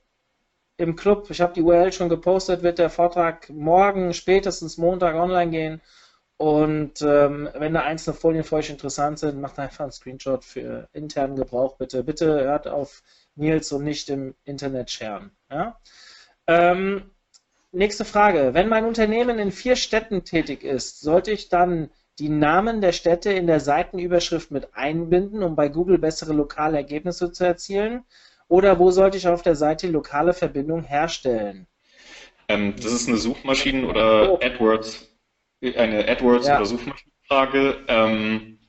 [0.78, 1.30] im Club.
[1.30, 5.82] Ich habe die URL schon gepostet, wird der Vortrag morgen, spätestens Montag online gehen.
[6.38, 10.90] Und ähm, wenn da einzelne Folien für euch interessant sind, macht einfach einen Screenshot für
[10.92, 12.04] internen Gebrauch bitte.
[12.04, 13.04] Bitte hört auf
[13.36, 15.32] Nils und nicht im Internet scheren.
[15.50, 15.80] Ja?
[16.48, 17.12] Ähm,
[17.72, 18.54] nächste Frage.
[18.54, 23.32] Wenn mein Unternehmen in vier Städten tätig ist, sollte ich dann die Namen der Städte
[23.32, 28.04] in der Seitenüberschrift mit einbinden, um bei Google bessere lokale Ergebnisse zu erzielen?
[28.48, 31.68] Oder wo sollte ich auf der Seite die lokale Verbindung herstellen?
[32.48, 34.40] Ähm, das ist eine Suchmaschinen- oder oh.
[34.44, 35.08] AdWords,
[35.64, 36.58] eine AdWords- ja.
[36.58, 37.84] oder Suchmaschinenfrage.
[37.88, 38.60] Ähm,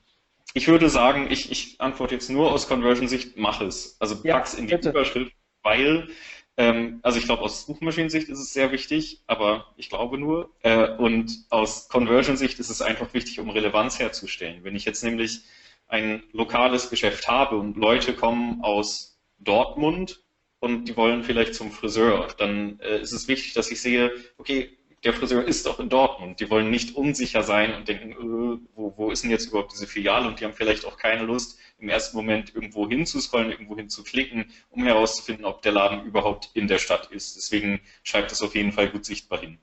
[0.53, 3.97] ich würde sagen, ich, ich antworte jetzt nur aus Conversion-Sicht, mach es.
[3.99, 4.91] Also ja, pack's in die bitte.
[4.91, 6.07] Überschrift, weil,
[6.55, 10.51] ähm, also ich glaube, aus Suchmaschinensicht ist es sehr wichtig, aber ich glaube nur.
[10.61, 14.63] Äh, und aus Conversion-Sicht ist es einfach wichtig, um Relevanz herzustellen.
[14.63, 15.41] Wenn ich jetzt nämlich
[15.87, 20.23] ein lokales Geschäft habe und Leute kommen aus Dortmund
[20.59, 24.77] und die wollen vielleicht zum Friseur, dann äh, ist es wichtig, dass ich sehe, okay,
[25.05, 26.39] der Friseur ist doch in Dortmund.
[26.39, 29.87] Die wollen nicht unsicher sein und denken, äh, wo, wo ist denn jetzt überhaupt diese
[29.87, 30.27] Filiale?
[30.27, 34.83] Und die haben vielleicht auch keine Lust, im ersten Moment irgendwo hinzuscrollen, irgendwo hinzuklicken, um
[34.83, 37.35] herauszufinden, ob der Laden überhaupt in der Stadt ist.
[37.35, 39.59] Deswegen schreibt es auf jeden Fall gut sichtbar hin.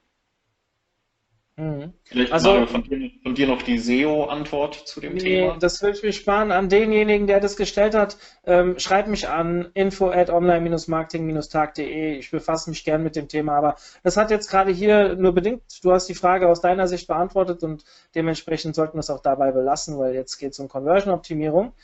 [1.57, 1.93] Mhm.
[2.05, 5.59] Vielleicht also, von dir, von, dir, noch die SEO-Antwort zu dem nee, Thema.
[5.59, 8.17] Das würde ich mich sparen an denjenigen, der das gestellt hat.
[8.45, 12.17] Ähm, schreibt mich an info at online-marketing-tag.de.
[12.17, 15.63] Ich befasse mich gern mit dem Thema, aber das hat jetzt gerade hier nur bedingt,
[15.83, 17.85] du hast die Frage aus deiner Sicht beantwortet und
[18.15, 21.75] dementsprechend sollten wir es auch dabei belassen, weil jetzt geht es um Conversion-Optimierung.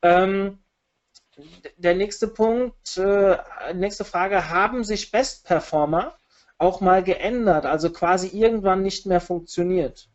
[0.00, 0.58] Ähm,
[1.76, 3.36] der nächste Punkt, äh,
[3.74, 6.16] nächste Frage, haben sich Best Performer
[6.58, 10.08] auch mal geändert, also quasi irgendwann nicht mehr funktioniert?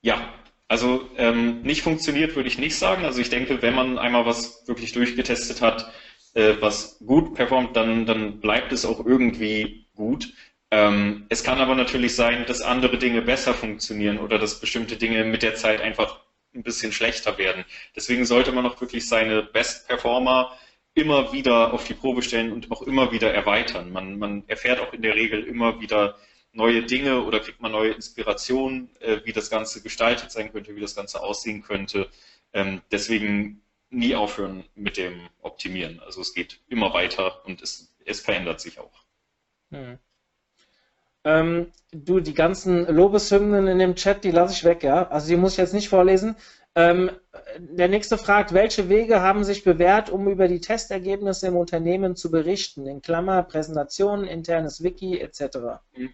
[0.00, 0.32] Ja,
[0.68, 3.04] also ähm, nicht funktioniert würde ich nicht sagen.
[3.04, 5.92] Also ich denke, wenn man einmal was wirklich durchgetestet hat,
[6.34, 10.32] äh, was gut performt, dann, dann bleibt es auch irgendwie gut.
[10.70, 15.24] Ähm, es kann aber natürlich sein, dass andere Dinge besser funktionieren oder dass bestimmte Dinge
[15.24, 16.20] mit der Zeit einfach
[16.54, 17.64] ein bisschen schlechter werden.
[17.94, 20.56] Deswegen sollte man auch wirklich seine Best Performer
[20.94, 23.92] immer wieder auf die Probe stellen und auch immer wieder erweitern.
[23.92, 26.16] Man, man erfährt auch in der Regel immer wieder
[26.52, 30.80] neue Dinge oder kriegt man neue Inspirationen, äh, wie das Ganze gestaltet sein könnte, wie
[30.80, 32.08] das Ganze aussehen könnte.
[32.52, 36.00] Ähm, deswegen nie aufhören mit dem Optimieren.
[36.00, 39.04] Also es geht immer weiter und es, es verändert sich auch.
[39.70, 39.98] Hm.
[41.24, 45.08] Ähm, du, die ganzen Lobeshymnen in dem Chat, die lasse ich weg, ja.
[45.08, 46.36] Also die muss ich jetzt nicht vorlesen.
[46.74, 47.10] Ähm,
[47.58, 52.30] der nächste fragt, welche Wege haben sich bewährt, um über die Testergebnisse im Unternehmen zu
[52.30, 52.86] berichten?
[52.86, 55.58] In Klammer, Präsentationen, internes Wiki etc.
[55.94, 56.10] Mhm.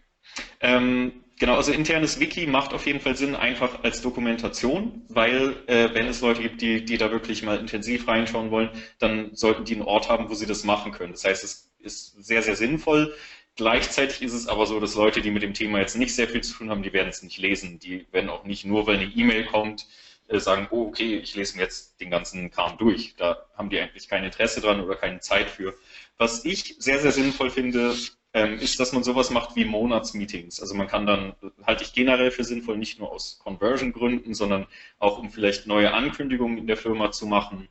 [0.61, 5.95] Ähm, genau, also internes Wiki macht auf jeden Fall Sinn, einfach als Dokumentation, weil äh,
[5.95, 9.75] wenn es Leute gibt, die, die da wirklich mal intensiv reinschauen wollen, dann sollten die
[9.75, 11.13] einen Ort haben, wo sie das machen können.
[11.13, 13.15] Das heißt, es ist sehr, sehr sinnvoll.
[13.57, 16.43] Gleichzeitig ist es aber so, dass Leute, die mit dem Thema jetzt nicht sehr viel
[16.43, 17.79] zu tun haben, die werden es nicht lesen.
[17.79, 19.87] Die werden auch nicht nur, weil eine E-Mail kommt,
[20.31, 23.15] sagen, oh, okay, ich lese mir jetzt den ganzen Kram durch.
[23.17, 25.75] Da haben die eigentlich kein Interesse dran oder keine Zeit für.
[26.19, 27.95] Was ich sehr, sehr sinnvoll finde,
[28.35, 30.61] ähm, ist, dass man sowas macht wie Monatsmeetings.
[30.61, 34.67] Also man kann dann, halte ich generell für sinnvoll, nicht nur aus Conversion-Gründen, sondern
[34.99, 37.69] auch um vielleicht neue Ankündigungen in der Firma zu machen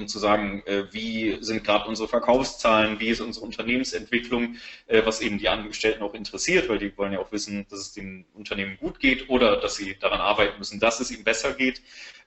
[0.00, 5.20] um zu sagen, äh, wie sind gerade unsere Verkaufszahlen, wie ist unsere Unternehmensentwicklung, äh, was
[5.20, 8.76] eben die Angestellten auch interessiert, weil die wollen ja auch wissen, dass es dem Unternehmen
[8.78, 11.82] gut geht oder dass sie daran arbeiten müssen, dass es ihm besser geht.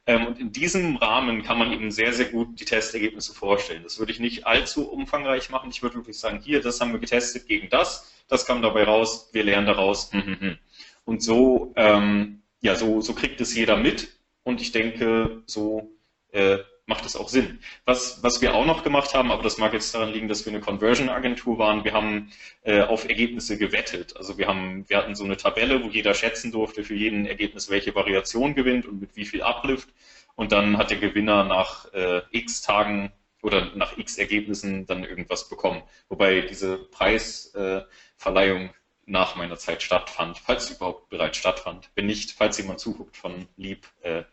[0.05, 3.83] Ähm, und in diesem Rahmen kann man eben sehr, sehr gut die Testergebnisse vorstellen.
[3.83, 5.69] Das würde ich nicht allzu umfangreich machen.
[5.69, 9.29] Ich würde wirklich sagen, hier, das haben wir getestet gegen das, das kam dabei raus,
[9.31, 10.11] wir lernen daraus.
[11.05, 14.09] Und so, ähm, ja, so, so kriegt es jeder mit.
[14.43, 15.91] Und ich denke, so
[16.31, 17.59] äh, macht es auch Sinn.
[17.85, 20.51] Was, was wir auch noch gemacht haben, aber das mag jetzt daran liegen, dass wir
[20.51, 22.31] eine Conversion-Agentur waren, wir haben
[22.63, 24.17] äh, auf Ergebnisse gewettet.
[24.17, 27.69] Also wir haben, wir hatten so eine Tabelle, wo jeder schätzen durfte für jeden Ergebnis,
[27.69, 29.89] welche Variation gewinnt und mit wie viel Uplift.
[30.35, 33.11] Und dann hat der Gewinner nach äh, x Tagen
[33.41, 35.83] oder nach x Ergebnissen dann irgendwas bekommen.
[36.09, 38.73] Wobei diese Preisverleihung äh,
[39.05, 41.91] nach meiner Zeit stattfand, falls sie überhaupt bereits stattfand.
[41.95, 44.23] Wenn nicht, falls jemand zuguckt von Lieb, äh,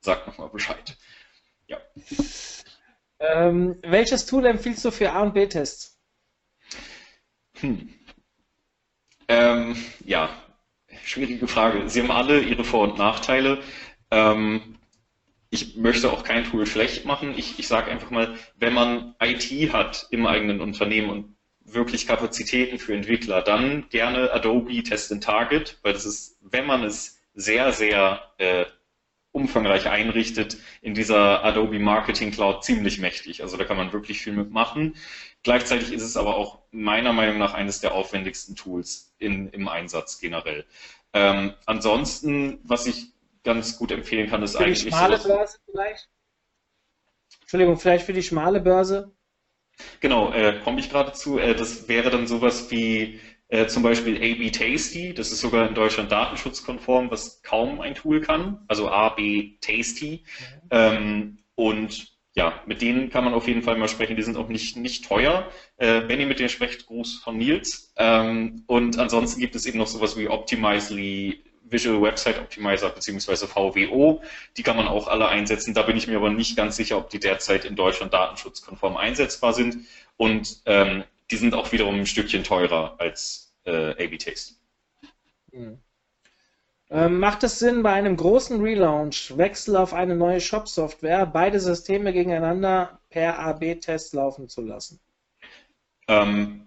[0.00, 0.96] sagt nochmal Bescheid.
[1.70, 1.78] Ja.
[3.20, 6.00] Ähm, welches Tool empfiehlst du für A- und B-Tests?
[7.60, 7.94] Hm.
[9.28, 10.30] Ähm, ja,
[11.04, 11.88] schwierige Frage.
[11.88, 13.62] Sie haben alle ihre Vor- und Nachteile.
[14.10, 14.78] Ähm,
[15.50, 17.34] ich möchte auch kein Tool schlecht machen.
[17.36, 22.80] Ich, ich sage einfach mal, wenn man IT hat im eigenen Unternehmen und wirklich Kapazitäten
[22.80, 27.72] für Entwickler, dann gerne Adobe Test in Target, weil das ist, wenn man es sehr,
[27.72, 28.64] sehr äh,
[29.32, 33.42] umfangreich einrichtet, in dieser Adobe Marketing Cloud ziemlich mächtig.
[33.42, 34.96] Also da kann man wirklich viel mitmachen.
[35.42, 40.18] Gleichzeitig ist es aber auch meiner Meinung nach eines der aufwendigsten Tools in, im Einsatz
[40.18, 40.64] generell.
[41.12, 43.12] Ähm, ansonsten, was ich
[43.44, 44.84] ganz gut empfehlen kann, ist für eigentlich.
[44.84, 46.08] Die schmale Börse vielleicht?
[47.40, 49.12] Entschuldigung, vielleicht für die schmale Börse?
[50.00, 51.38] Genau, äh, komme ich gerade zu.
[51.38, 53.20] Äh, das wäre dann sowas wie
[53.50, 58.20] äh, zum Beispiel AB Tasty, das ist sogar in Deutschland datenschutzkonform, was kaum ein Tool
[58.20, 60.22] kann, also AB Tasty.
[60.22, 60.68] Mhm.
[60.70, 64.14] Ähm, und ja, mit denen kann man auf jeden Fall mal sprechen.
[64.16, 65.50] Die sind auch nicht, nicht teuer.
[65.78, 67.92] Äh, wenn ihr mit denen sprecht, Gruß von Nils.
[67.96, 74.22] Ähm, und ansonsten gibt es eben noch sowas wie Optimizely, Visual Website Optimizer beziehungsweise VWO.
[74.56, 75.74] Die kann man auch alle einsetzen.
[75.74, 79.52] Da bin ich mir aber nicht ganz sicher, ob die derzeit in Deutschland datenschutzkonform einsetzbar
[79.52, 79.86] sind.
[80.16, 84.54] Und ähm, die sind auch wiederum ein Stückchen teurer als äh, A-B-Taste.
[85.52, 85.78] Mhm.
[86.92, 92.12] Ähm, macht es Sinn, bei einem großen Relaunch Wechsel auf eine neue Shop-Software beide Systeme
[92.12, 94.98] gegeneinander per A-B-Test laufen zu lassen?
[96.08, 96.66] Ähm,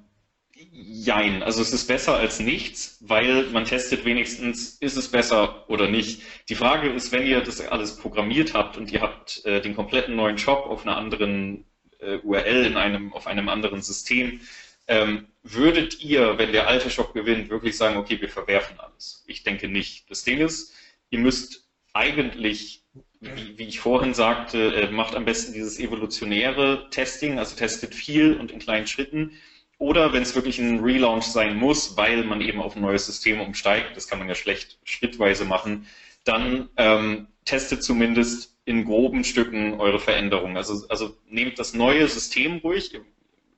[0.72, 5.90] jein, also es ist besser als nichts, weil man testet wenigstens, ist es besser oder
[5.90, 6.22] nicht.
[6.48, 10.16] Die Frage ist, wenn ihr das alles programmiert habt und ihr habt äh, den kompletten
[10.16, 11.66] neuen Shop auf einer anderen
[12.06, 14.42] äh, URL in einem, auf einem anderen System.
[14.88, 19.24] Ähm, würdet ihr, wenn der alte Shop gewinnt, wirklich sagen, okay, wir verwerfen alles?
[19.28, 20.10] Ich denke nicht.
[20.10, 20.74] Das Ding ist,
[21.10, 22.82] ihr müsst eigentlich,
[23.22, 28.36] wie, wie ich vorhin sagte, äh, macht am besten dieses evolutionäre Testing, also testet viel
[28.36, 29.32] und in kleinen Schritten.
[29.78, 33.42] Oder wenn es wirklich ein Relaunch sein muss, weil man eben auf ein neues System
[33.42, 35.88] umsteigt, das kann man ja schlecht schrittweise machen,
[36.24, 40.58] dann ähm, testet zumindest in groben Stücken eure Veränderungen.
[40.58, 42.92] Also, also nehmt das neue System ruhig,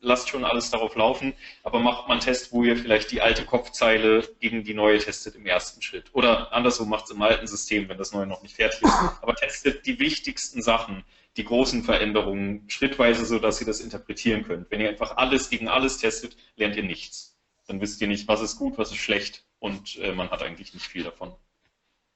[0.02, 1.34] lasst schon alles darauf laufen,
[1.64, 5.36] aber macht mal einen Test, wo ihr vielleicht die alte Kopfzeile gegen die neue testet
[5.36, 6.06] im ersten Schritt.
[6.14, 8.94] Oder anderswo macht es im alten System, wenn das neue noch nicht fertig ist.
[9.22, 11.04] Aber testet die wichtigsten Sachen,
[11.38, 14.72] die großen Veränderungen schrittweise, so dass ihr das interpretieren könnt.
[14.72, 17.38] Wenn ihr einfach alles gegen alles testet, lernt ihr nichts.
[17.68, 20.74] Dann wisst ihr nicht, was ist gut, was ist schlecht und äh, man hat eigentlich
[20.74, 21.34] nicht viel davon.